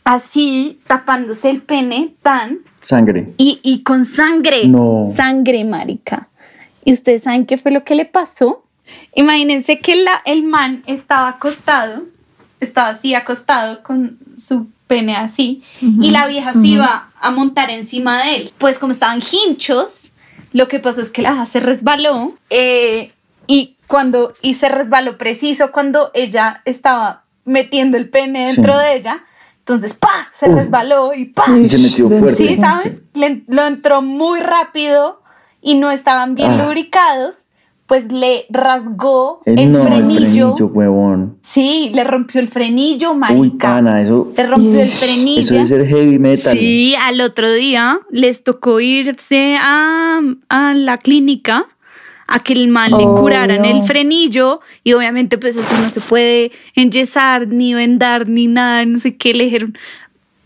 [0.04, 3.34] así, tapándose el pene, tan, Sangre.
[3.36, 4.66] y, y con sangre.
[4.66, 5.04] No.
[5.14, 6.28] Sangre, marica.
[6.84, 8.64] ¿Y ustedes saben qué fue lo que le pasó?
[9.14, 12.02] Imagínense que la, el man estaba acostado
[12.60, 18.22] estaba así acostado con su pene así y la vieja se iba a montar encima
[18.22, 18.52] de él.
[18.58, 20.12] Pues como estaban hinchos,
[20.52, 23.12] lo que pasó es que la vieja se resbaló eh,
[23.46, 28.78] y cuando y se resbaló preciso cuando ella estaba metiendo el pene dentro Sí.
[28.84, 29.24] de ella.
[29.60, 30.28] Entonces, ¡pa!
[30.34, 30.56] Se Uy.
[30.56, 31.44] resbaló y ¡pa!
[31.56, 32.32] Y se metió fuerte.
[32.36, 33.02] Sí, Sí, ¿saben?
[33.14, 35.22] Le- lo entró muy rápido
[35.62, 36.64] y no estaban bien Ah.
[36.64, 37.36] lubricados,
[37.90, 40.18] pues le rasgó Eh, el no, frenillo.
[40.18, 41.38] el frenillo, huevón.
[41.42, 43.68] Sí, le rompió el frenillo, Uy, marica.
[43.68, 45.40] pana, eso, Le rompió el frenillo.
[45.40, 46.52] eso debe ser heavy metal.
[46.56, 51.66] Sí, al otro día les tocó irse a, a la clínica
[52.28, 53.64] a que el man le Oh, curaran no.
[53.64, 59.00] el frenillo y obviamente pues eso no se puede enyesar ni vendar ni nada, no
[59.00, 59.76] sé qué, le dijeron,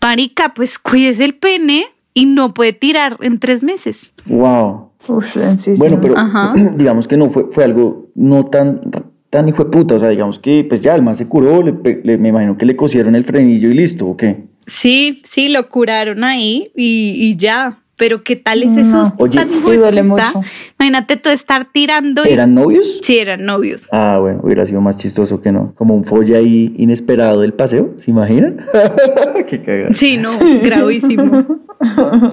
[0.01, 1.85] marica, pues cuídese el pene
[2.15, 4.11] y no puede tirar en tres meses.
[4.25, 4.89] Wow.
[5.07, 5.37] Uf.
[5.77, 6.53] Bueno, pero Ajá.
[6.75, 8.81] digamos que no fue, fue algo no tan,
[9.29, 9.95] tan hijo de puta.
[9.95, 12.75] O sea, digamos que pues ya el man se curó, le me imagino que le
[12.75, 14.45] cosieron el frenillo y listo, ¿o qué?
[14.67, 17.79] Sí, sí, lo curaron ahí y, y ya.
[17.97, 19.05] Pero ¿qué tal ese No.
[19.05, 20.41] susto Oye, tan duele mucho.
[20.79, 22.29] Imagínate tú estar tirando y...
[22.33, 22.99] ¿Eran novios?
[23.01, 23.87] Sí, eran novios.
[23.91, 25.73] Ah, bueno, hubiera sido más chistoso que no.
[25.75, 28.61] Como un folle ahí inesperado del paseo, ¿se imaginan?
[29.47, 29.93] Qué cagada.
[29.93, 30.29] Sí, no,
[30.61, 31.45] gravísimo.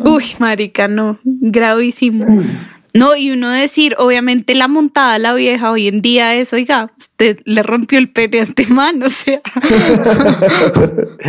[0.04, 2.42] Uy, marica, no, gravísimo.
[2.94, 6.92] No, y uno decir, obviamente la montada a la vieja hoy en día es, oiga,
[6.98, 9.40] usted le rompió el pene a este man, o sea,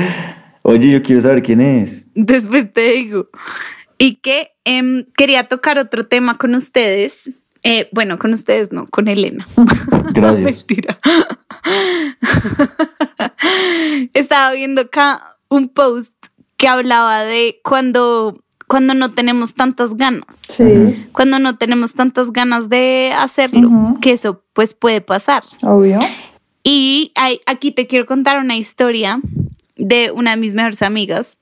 [0.63, 2.05] Oye, yo quiero saber quién es.
[2.15, 3.27] después te digo.
[3.98, 7.30] Y que em, quería tocar otro tema con ustedes.
[7.64, 9.48] Eh, bueno, con ustedes no, con Elena.
[10.14, 10.41] Gracias.
[10.68, 11.00] Mentira.
[14.14, 16.14] Estaba viendo acá un post
[16.58, 22.70] que hablaba de cuando, cuando no tenemos tantas ganas, Sí, cuando no tenemos tantas ganas
[22.70, 25.44] de hacerlo, que eso pues puede pasar.
[25.64, 26.00] obvio.
[26.64, 29.20] Y hay- aquí te quiero contar una historia
[29.76, 31.38] de una de mis mejores amigas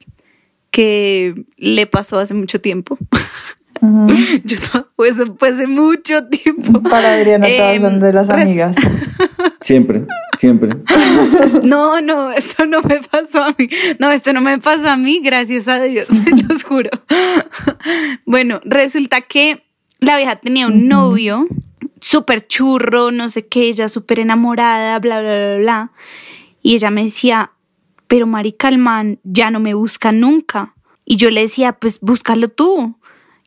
[0.71, 2.97] que le pasó hace mucho tiempo.
[4.43, 4.57] Yo
[4.95, 6.81] pues fue hace mucho tiempo.
[6.83, 8.75] Para Adriana, todas Em, son de las amigas.
[9.61, 10.05] Siempre,
[10.39, 10.71] siempre.
[11.61, 13.69] No, no, esto no me pasó a mí.
[13.99, 16.89] No, esto no me pasó a mí, gracias a Dios, se los juro.
[18.25, 19.63] Bueno, resulta que
[19.99, 21.47] la vieja tenía un novio
[21.99, 25.91] súper churro, no sé qué, ella súper enamorada, bla, bla, bla, bla.
[26.63, 27.51] Y ella me decía,
[28.11, 30.75] pero marica, el man ya no me busca nunca.
[31.05, 32.97] Y yo le decía, pues búscalo tú.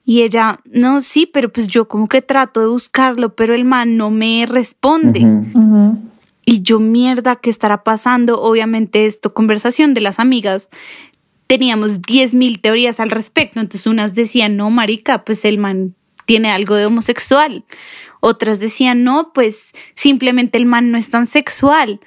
[0.06, 3.98] Y ella, no, sí, pero pues yo como que trato de buscarlo, pero el man
[3.98, 5.20] no me responde.
[6.46, 8.40] Y yo, mierda, ¿qué estará pasando?
[8.40, 10.70] Obviamente, esto, conversación de las amigas,
[11.46, 13.60] teníamos 10.000 teorías al respecto.
[13.60, 15.94] Entonces, unas decían, no, marica, pues el man
[16.24, 17.66] tiene algo de homosexual.
[18.20, 22.00] Otras decían, no, pues simplemente el man no es tan sexual.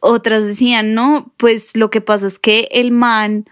[0.00, 3.46] Otras decían, no, pues lo que pasa es que el man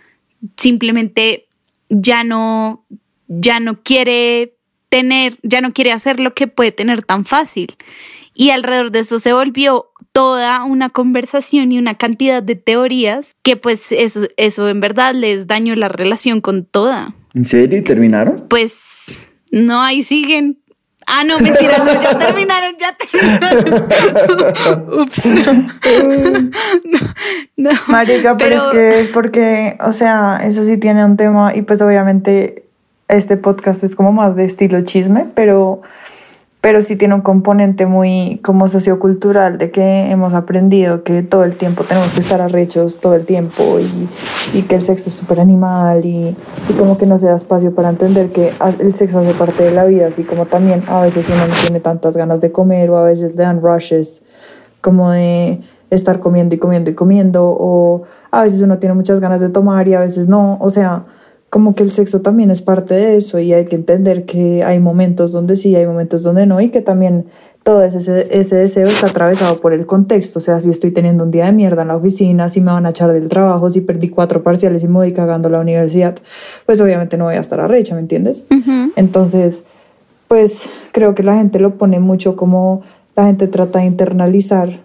[0.57, 1.47] simplemente
[1.89, 2.85] ya no,
[3.29, 4.55] ya no quiere
[4.89, 7.77] tener, ya no quiere hacer lo que puede tener tan fácil.
[8.35, 13.57] Y alrededor de eso se volvió toda una conversación y una cantidad de teorías que
[13.57, 17.15] pues eso, eso en verdad les dañó la relación con toda.
[17.35, 17.79] ¿En serio?
[17.79, 18.37] ¿Y terminaron?
[18.49, 20.59] Pues no, ahí siguen.
[21.07, 23.91] Ah, no, mentira, no, ya terminaron, ya terminaron.
[25.01, 25.25] Ups.
[25.27, 25.71] No,
[27.71, 31.63] no, Marica, pero, es que es porque, o sea, eso sí tiene un tema y
[31.63, 32.65] pues obviamente
[33.09, 35.83] este podcast es como más de estilo chisme, pero,
[36.65, 41.57] pero sí tiene un componente muy como sociocultural de que hemos aprendido que todo el
[41.57, 44.09] tiempo tenemos que estar arrechos todo el tiempo y,
[44.57, 46.35] y que el sexo es súper animal y,
[46.67, 49.73] y como que no se da espacio para entender que el sexo hace parte de
[49.73, 52.97] la vida, así como también a veces uno no tiene tantas ganas de comer o
[52.97, 54.23] a veces le dan rushes
[54.81, 55.61] como de
[55.91, 59.87] estar comiendo y comiendo y comiendo, o a veces uno tiene muchas ganas de tomar
[59.87, 61.05] y a veces no, o sea,
[61.55, 64.81] como que el sexo también es parte de eso y hay que entender que hay
[64.81, 67.27] momentos donde sí, hay momentos donde no y que también
[67.63, 71.31] todo ese, ese deseo está atravesado por el contexto, o sea, si estoy teniendo un
[71.31, 74.09] día de mierda en la oficina, si me van a echar del trabajo, si perdí
[74.09, 76.17] cuatro parciales y me voy cagando a la universidad,
[76.67, 78.43] pues obviamente no voy a estar arrecha, ¿me entiendes?
[78.97, 79.63] Entonces,
[80.27, 82.83] pues creo que la gente lo pone mucho como
[83.15, 84.81] la gente trata de internalizar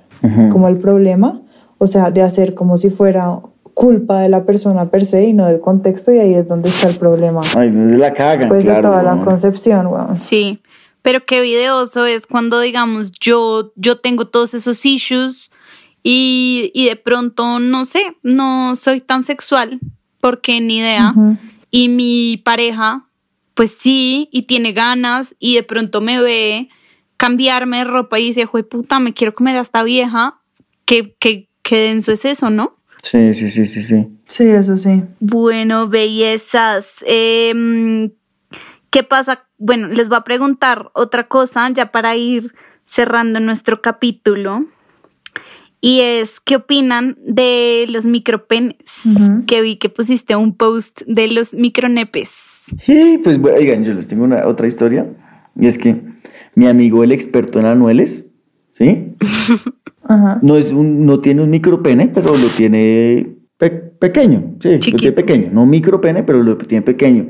[0.52, 1.42] como el problema,
[1.80, 3.40] o sea, de hacer como si fuera
[3.80, 6.90] culpa de la persona per se y no del contexto y ahí es donde está
[6.90, 7.40] el problema.
[7.56, 8.90] Ay, no se la cagan, Pues de claro.
[8.90, 10.18] toda la concepción, weón.
[10.18, 10.60] Sí,
[11.02, 15.50] pero qué videoso es cuando, digamos, yo, yo tengo todos esos issues
[16.04, 19.80] y, y de pronto, no sé, no soy tan sexual
[20.20, 21.16] porque ni idea.
[21.72, 23.08] Y mi pareja,
[23.54, 26.68] pues sí, y tiene ganas y de pronto me ve
[27.16, 30.42] cambiarme de ropa y dice, jue puta, me quiero comer a esta vieja.
[30.84, 32.79] ¿Qué, qué, qué denso es eso, ¿no?
[33.04, 34.08] Sí, sí, sí, sí, sí.
[34.28, 35.04] Sí, eso sí.
[35.20, 36.96] Bueno, bellezas.
[37.06, 38.12] em,
[38.90, 39.48] ¿Qué pasa?
[39.58, 42.54] Bueno, les voy a preguntar otra cosa ya para ir
[42.86, 44.66] cerrando nuestro capítulo.
[45.82, 48.76] Y es, ¿qué opinan de los micropenes?
[49.48, 52.66] Que vi que pusiste un post de los micronepes.
[52.88, 55.08] Y pues, oigan, yo les tengo una, otra historia.
[55.56, 56.02] Y es que
[56.56, 58.29] mi amigo, el experto en anueles,
[58.72, 59.16] ¿sí?
[60.04, 60.40] Ajá.
[60.42, 64.56] No, es un, no tiene un micropene, pero lo tiene pe- pequeño.
[64.60, 65.50] Sí, lo tiene pequeño.
[65.52, 67.28] No micropene, pero lo tiene pequeño.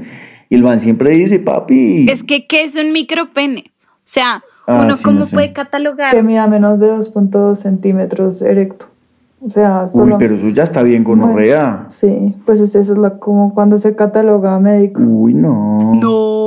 [0.49, 2.07] Y el man siempre dice, papi.
[2.09, 3.65] Es que, ¿qué es un micropene?
[3.85, 5.33] O sea, Ah, uno sí, cómo no sé.
[5.35, 6.13] puede catalogar.
[6.13, 8.85] Que mida menos de 2.2 centímetros erecto.
[9.41, 10.17] O sea, Uy, solo...
[10.19, 11.87] pero eso ya está bien gonorrea.
[11.89, 15.01] Sí, pues es- eso es la, como cuando se cataloga médico.
[15.01, 15.95] Uy, no.
[15.95, 16.38] No,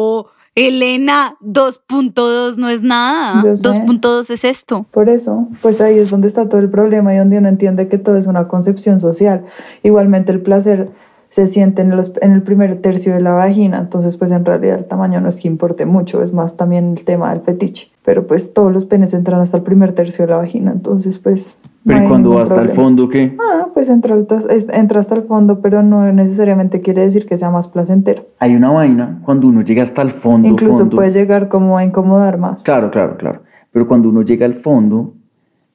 [0.54, 3.42] Elena, 2.2 no es nada.
[3.42, 3.68] Yo sé.
[3.68, 4.86] 2.2 es esto.
[4.90, 7.98] Por eso, pues ahí es donde está todo el problema y donde uno entiende que
[7.98, 9.44] todo es una concepción social.
[9.82, 10.90] Igualmente el placer
[11.30, 14.78] se siente en, los, en el primer tercio de la vagina, entonces pues en realidad
[14.78, 17.90] el tamaño no es que importe mucho, es más también el tema del fetiche.
[18.04, 21.56] Pero pues todos los penes entran hasta el primer tercio de la vagina, entonces pues...
[21.84, 22.82] no Pero ¿y hay cuando va hasta el problema.
[22.82, 23.36] fondo qué?
[23.40, 24.16] Ah, pues entra,
[24.72, 28.26] entra hasta el fondo, pero no necesariamente quiere decir que sea más placentero.
[28.38, 30.48] Hay una vaina cuando uno llega hasta el fondo.
[30.48, 30.96] Incluso fondo.
[30.96, 32.62] puede llegar como a incomodar más.
[32.62, 33.40] Claro, claro, claro.
[33.72, 35.14] Pero cuando uno llega al fondo,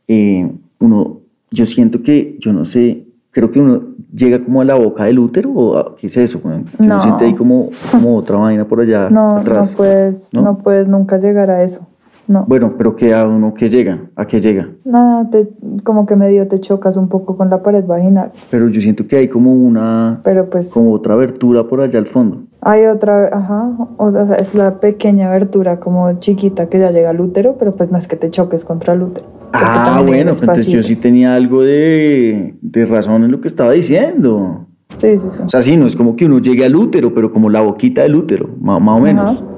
[0.08, 0.50] eh,
[0.80, 1.18] uno,
[1.52, 3.82] yo siento que, yo no sé, creo que uno
[4.14, 7.04] llega como a la boca del útero o a- qué es eso, que uno No.
[7.04, 9.72] siente ahí como, como otra vaina por allá No, atrás.
[9.72, 10.42] no puedes, ¿No?
[10.42, 10.58] ¿no?
[10.60, 11.86] puedes nunca llegar a eso.
[12.28, 12.46] No.
[12.48, 14.70] Bueno, pero que a uno que llega, a qué llega.
[14.84, 15.48] No, te,
[15.84, 19.16] como que medio te chocas un poco con la pared vaginal, Pero yo siento que
[19.16, 22.44] hay como una, pero pues como otra abertura por allá al fondo.
[22.62, 27.22] hay otra, ajá, o sea, es la pequeña abertura como chiquita que ya llega al
[27.22, 29.26] útero, pero pues no es que te choques contra el útero.
[29.54, 34.68] Ah, bueno, entonces yo sí tenía algo de, de razón en lo que estaba diciendo.
[34.98, 35.44] Sí, sí, sí.
[35.46, 38.02] O sea, sí, no es como que uno llegue al útero, pero como la boquita
[38.02, 39.42] del útero, más, o menos.
[39.42, 39.57] Ajá.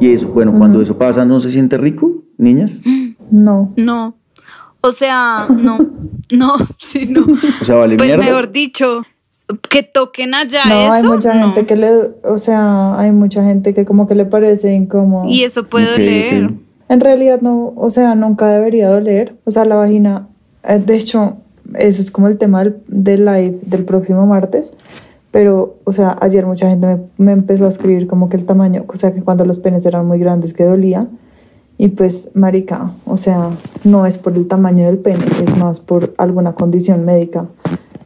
[0.00, 2.78] Y eso, bueno, cuando eso pasa, ¿no se siente rico, niñas?
[3.30, 3.72] No.
[3.76, 4.14] No.
[4.80, 5.76] O sea, no.
[6.32, 7.26] No, sí, no.
[7.60, 8.24] O sea, vale Pues mierda.
[8.24, 9.02] mejor dicho,
[9.68, 10.92] que toquen allá No, eso.
[10.92, 11.40] hay mucha no.
[11.46, 11.90] gente que le,
[12.24, 15.28] o sea, hay mucha gente que como que le parece incómodo.
[15.28, 16.44] Y eso puede Ok, doler.
[16.46, 16.52] ok.
[16.88, 19.36] En realidad no, o sea, nunca debería doler.
[19.44, 20.28] O sea, la vagina,
[20.68, 21.36] eh, de hecho,
[21.78, 24.72] ese es como el tema del, del live del próximo martes.
[25.30, 28.84] Pero, o sea, ayer mucha gente me, me empezó a escribir como que el tamaño,
[28.88, 31.06] o sea, que cuando los penes eran muy grandes que dolía.
[31.78, 33.50] Y pues, marica, o sea,
[33.84, 37.46] no es por el tamaño del pene, es más por alguna condición médica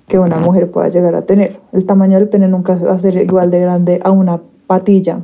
[0.07, 1.59] que una mujer pueda llegar a tener.
[1.73, 5.21] El tamaño del pene nunca va a ser igual de grande a una patilla,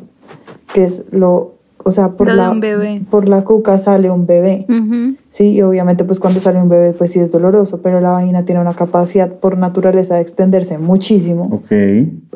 [0.74, 1.59] que es lo,
[1.90, 3.02] o sea, por la, un bebé.
[3.10, 4.64] por la cuca sale un bebé.
[4.68, 5.16] Ujú.
[5.28, 8.44] Sí, y obviamente pues cuando sale un bebé pues sí es doloroso, pero la vagina
[8.44, 11.48] tiene una capacidad por naturaleza de extenderse muchísimo.
[11.52, 11.72] Ok.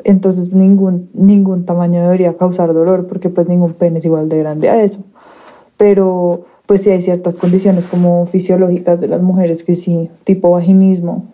[0.03, 4.69] Entonces ningún, ningún tamaño debería causar dolor porque pues ningún pene es igual de grande
[4.69, 4.99] a eso.
[5.77, 11.25] Pero pues sí hay ciertas condiciones como fisiológicas de las mujeres que sí, tipo vaginismo,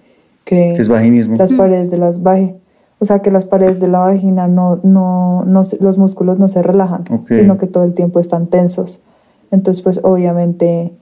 [0.46, 1.38] que ¿Qué es vaginismo?
[1.38, 2.22] las paredes de las
[3.02, 6.62] o sea que las paredes de la vagina no, no, no los músculos no se
[6.62, 9.02] relajan, sino que todo el tiempo están tensos.
[9.50, 10.94] Entonces pues obviamente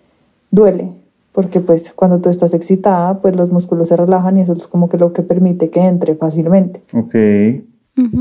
[0.49, 0.93] duele,
[1.33, 4.87] porque pues cuando tú estás excitada, pues los músculos se relajan y eso es como
[4.87, 6.81] que lo que permite que entre fácilmente.
[6.93, 7.15] Ok.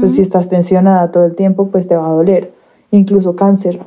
[0.01, 2.53] Pues si estás tensionada todo el tiempo, pues te va a doler.
[2.91, 3.79] Incluso cáncer.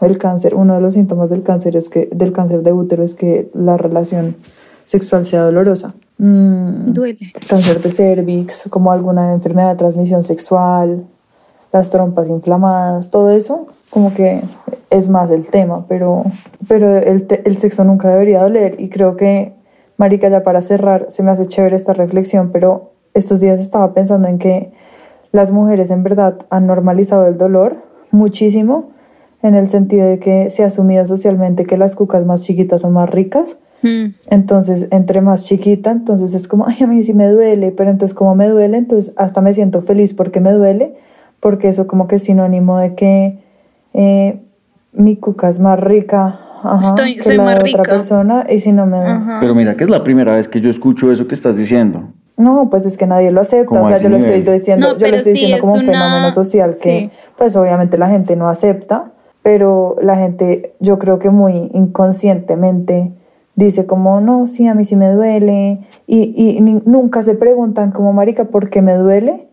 [0.00, 3.14] El cáncer, uno de los síntomas del cáncer es que del cáncer de útero es
[3.14, 4.34] que la relación
[4.88, 5.92] sexual sea dolorosa.
[6.16, 7.30] Mm, Duele.
[7.46, 11.04] cáncer de cervix, como alguna enfermedad de transmisión sexual,
[11.72, 14.40] las trompas inflamadas, todo eso, como que
[14.90, 16.24] es más el tema, pero,
[16.66, 19.52] pero el, te- el sexo nunca debería doler y creo que,
[19.98, 24.26] Marica, ya para cerrar, se me hace chévere esta reflexión, pero estos días estaba pensando
[24.28, 24.72] en que
[25.32, 27.76] las mujeres en verdad han normalizado el dolor
[28.10, 28.90] muchísimo,
[29.42, 32.92] en el sentido de que se ha asumido socialmente que las cucas más chiquitas son
[32.94, 33.58] más ricas.
[33.82, 34.14] Mm.
[34.30, 38.14] Entonces, entre más chiquita, entonces es como, ay, a mí sí me duele, pero entonces
[38.14, 40.94] como me duele, entonces hasta me siento feliz porque me duele,
[41.40, 43.38] porque eso como que es sinónimo de que
[43.94, 44.40] eh,
[44.92, 47.92] mi cuca es más rica ajá, Estoy- que soy la más de otra rica.
[47.92, 48.98] persona y si no me...
[48.98, 49.38] Ajá.
[49.40, 52.08] Pero mira que es la primera vez que yo escucho eso que estás diciendo.
[52.36, 55.08] No, pues es que nadie lo acepta, o sea, yo lo estoy diciendo, No, yo
[55.08, 58.34] lo estoy sí diciendo es como un una- fenómeno social que pues obviamente la gente
[58.36, 63.12] no acepta, pero la gente yo creo que muy inconscientemente
[63.66, 67.90] dice como, no, sí, a mí sí me duele y, y ni- nunca se preguntan
[67.92, 69.44] como, marica, ¿por qué me duele?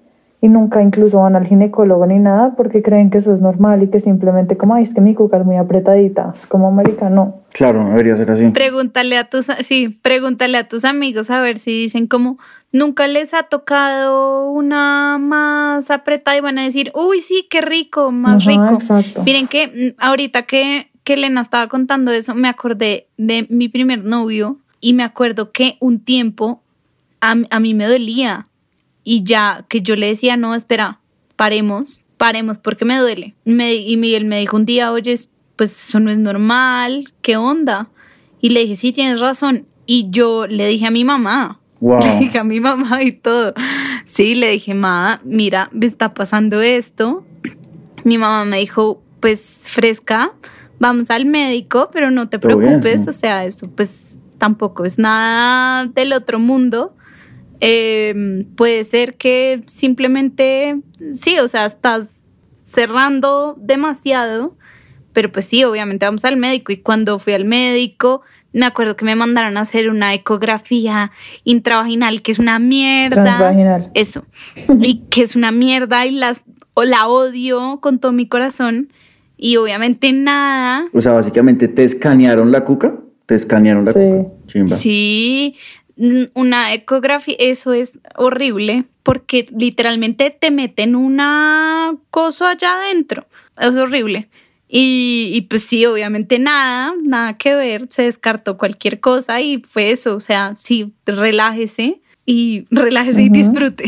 [0.41, 3.87] Y nunca incluso van al ginecólogo ni nada porque creen que eso es normal y
[3.89, 6.33] que simplemente como, ay, es que mi cuca es muy apretadita.
[6.37, 7.41] Es como, marica, no.
[7.51, 8.49] Claro, no debería ser así.
[8.49, 12.37] Pregúntale a tus, sí, pregúntale a tus amigos a ver si dicen como
[12.71, 18.11] nunca les ha tocado una más apretada y van a decir, uy, sí, qué rico,
[18.11, 18.73] más Ajá, rico.
[18.75, 19.23] exacto.
[19.25, 19.67] Miren que
[19.97, 24.91] mm, ahorita que, que Elena estaba contando eso, me acordé de mi primer novio y
[24.93, 26.61] me acuerdo que un tiempo
[27.21, 28.47] a, mí me dolía
[29.03, 30.99] y ya que yo le decía, no, espera,
[31.37, 33.33] paremos, paremos porque me duele.
[33.45, 35.17] Me- y Miguel me dijo un día, oye,
[35.55, 37.87] pues eso no es normal, ¿qué onda?
[38.41, 39.65] Y le dije, sí, tienes razón.
[39.85, 41.99] Y yo le dije a mi mamá, Wow.
[42.01, 43.53] le dije a mi mamá y todo.
[44.05, 47.23] Sí, le dije, ma, mira, me está pasando esto.
[48.03, 50.31] Mi mamá me dijo, pues fresca,
[50.79, 53.09] vamos al médico, pero no te bien, preocupes, sí.
[53.09, 56.95] o sea, eso pues tampoco es nada del otro mundo.
[57.61, 60.81] Eh, puede ser que simplemente,
[61.13, 62.17] sí, o sea, estás
[62.65, 64.55] cerrando demasiado,
[65.13, 68.21] pero pues sí, obviamente vamos al médico y cuando fui al médico,
[68.51, 71.11] me acuerdo que me mandaron a hacer una ecografía
[71.43, 73.23] intravaginal, que es una mierda.
[73.23, 73.91] Transvaginal.
[73.93, 74.25] Eso.
[74.81, 78.91] y que es una mierda y las, o la odio con todo mi corazón.
[79.37, 80.85] Y obviamente nada.
[80.93, 82.95] O sea, básicamente te escanearon la cuca.
[83.25, 83.99] Te escanearon la Sí.
[83.99, 84.45] cuca.
[84.47, 84.75] Chimba.
[84.75, 85.55] Sí,
[86.33, 93.25] una ecografía, eso es horrible porque literalmente te meten una cosa allá adentro.
[93.59, 94.29] Es horrible.
[94.67, 99.91] Y, y pues sí, obviamente nada, nada que ver, se descartó cualquier cosa y fue
[99.91, 103.85] eso, o sea, sí, relájese y relájese y disfrute.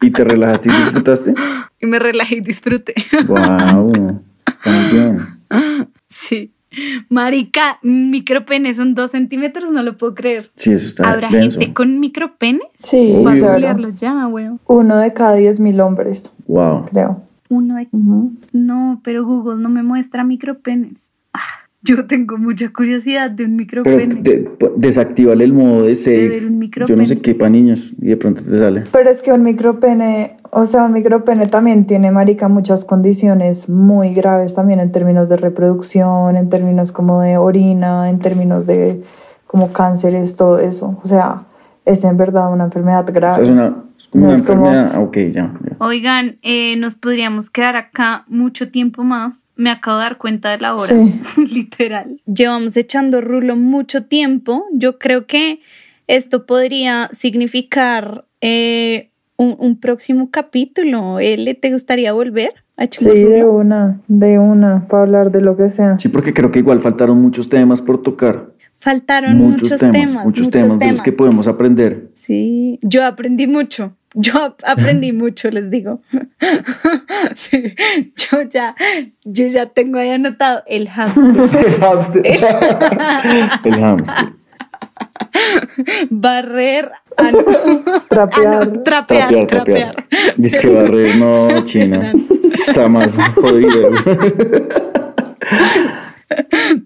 [0.00, 1.34] ¿Y te relajaste y disfrutaste?
[1.80, 2.94] y me relajé y disfruté.
[3.26, 4.22] wow.
[4.46, 5.88] Está muy bien.
[6.08, 6.52] sí.
[7.08, 10.52] Marica, micropene son dos centímetros, no lo puedo creer.
[10.54, 11.58] Sí, eso está ¿Habrá denso.
[11.58, 12.60] gente con micropene?
[12.78, 13.22] Sí, Obvio.
[13.22, 13.52] Voy a claro.
[13.52, 14.60] googlearlo ya, weón.
[14.66, 16.84] Uno de cada diez mil hombres, Wow.
[16.86, 17.22] creo.
[17.48, 17.88] Uno de...
[18.52, 21.08] No, pero Google no me muestra micropenes.
[21.82, 24.16] Yo tengo mucha curiosidad de un micropene.
[24.16, 26.46] de- desactívale el modo de ver safe.
[26.46, 26.94] un micropene.
[26.96, 28.84] Yo no sé qué para niños y de pronto te sale.
[28.92, 34.12] Pero es que un micropene, o sea, un micropene también tiene, marica, muchas condiciones muy
[34.12, 39.02] graves también en términos de reproducción, en términos como de orina, en términos de
[39.46, 40.98] como cánceres, todo eso.
[41.02, 41.44] O sea,
[41.86, 43.36] es en verdad una enfermedad O grave.
[43.36, 45.02] sea, es, una, es como No una es enfermedad.
[45.02, 45.32] Ok, ya.
[45.32, 45.76] ya.
[45.78, 49.42] Oigan, eh, nos podríamos quedar acá mucho tiempo más.
[49.60, 50.86] Me acabo de dar cuenta de la hora.
[50.86, 51.20] Sí.
[51.52, 52.18] Literal.
[52.24, 54.64] Llevamos echando rulo mucho tiempo.
[54.72, 55.60] Yo creo que
[56.06, 61.20] esto podría significar eh, un, un próximo capítulo.
[61.20, 65.68] L, ¿te gustaría volver a Sí, de una, de una, para hablar de lo que
[65.68, 65.98] sea.
[65.98, 68.54] Sí, porque creo que igual faltaron muchos temas por tocar.
[68.78, 72.08] Faltaron muchos, muchos, temas, temas, muchos temas de los que podemos aprender.
[72.14, 73.94] Sí, yo aprendí mucho.
[74.14, 76.00] Yo ap- aprendí mucho, les digo.
[77.36, 77.74] Sí,
[78.16, 78.74] yo ya,
[79.24, 82.26] yo ya tengo ahí anotado el hamster, El hámster.
[83.64, 84.32] El hámster.
[86.10, 88.46] barrer, ah, no, Trapear.
[88.46, 89.46] ah, no, trapear, Trapear, trapear.
[89.94, 90.06] trapear.
[90.36, 92.12] Dice que barrer, no, China.
[92.52, 93.90] Está más jodido.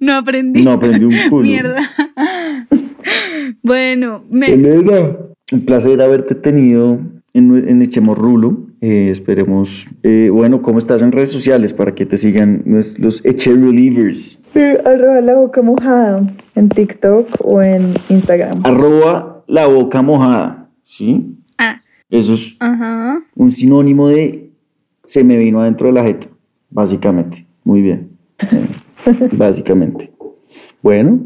[0.01, 0.63] No aprendí.
[0.63, 1.43] No aprendí un culo.
[1.43, 1.83] Mierda.
[3.63, 5.17] Bueno, me, Elena,
[5.53, 6.99] un placer haberte tenido
[7.35, 8.67] en, en Echemos Rulo.
[8.81, 13.25] Eh, esperemos, eh, bueno, ¿cómo estás en redes sociales para que te sigan los, los
[13.25, 14.43] Eche Relievers?
[14.85, 18.61] Arroba la boca mojada en TikTok o en Instagram.
[18.65, 21.37] Arroba la boca mojada, ¿sí?
[21.59, 23.23] ah, Eso es ajá.
[23.37, 24.51] un sinónimo de
[25.05, 26.29] se me vino adentro de la jeta,
[26.71, 27.47] básicamente.
[27.65, 28.11] Muy bien.
[29.33, 30.11] básicamente.
[30.83, 31.19] Bueno,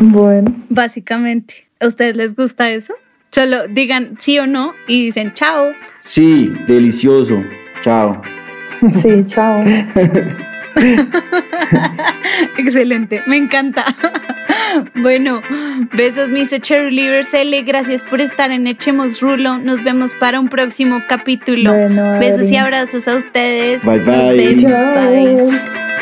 [0.00, 2.94] Bueno, Básicamente, ¿a ustedes les gusta eso?
[3.34, 5.72] Solo digan sí o no y dicen chao.
[5.98, 7.42] sí, delicioso.
[7.82, 8.22] Chao.
[9.02, 9.64] sí, chao.
[12.58, 13.84] Excelente, me encanta.
[14.94, 15.40] Bueno,
[15.92, 19.58] besos mis cheerleaders L, gracias por estar en Echemos Rulo.
[19.58, 21.72] Nos vemos para un próximo capítulo.
[21.72, 23.82] Bueno, besos y abrazos a ustedes.
[23.84, 25.93] Bye, bye.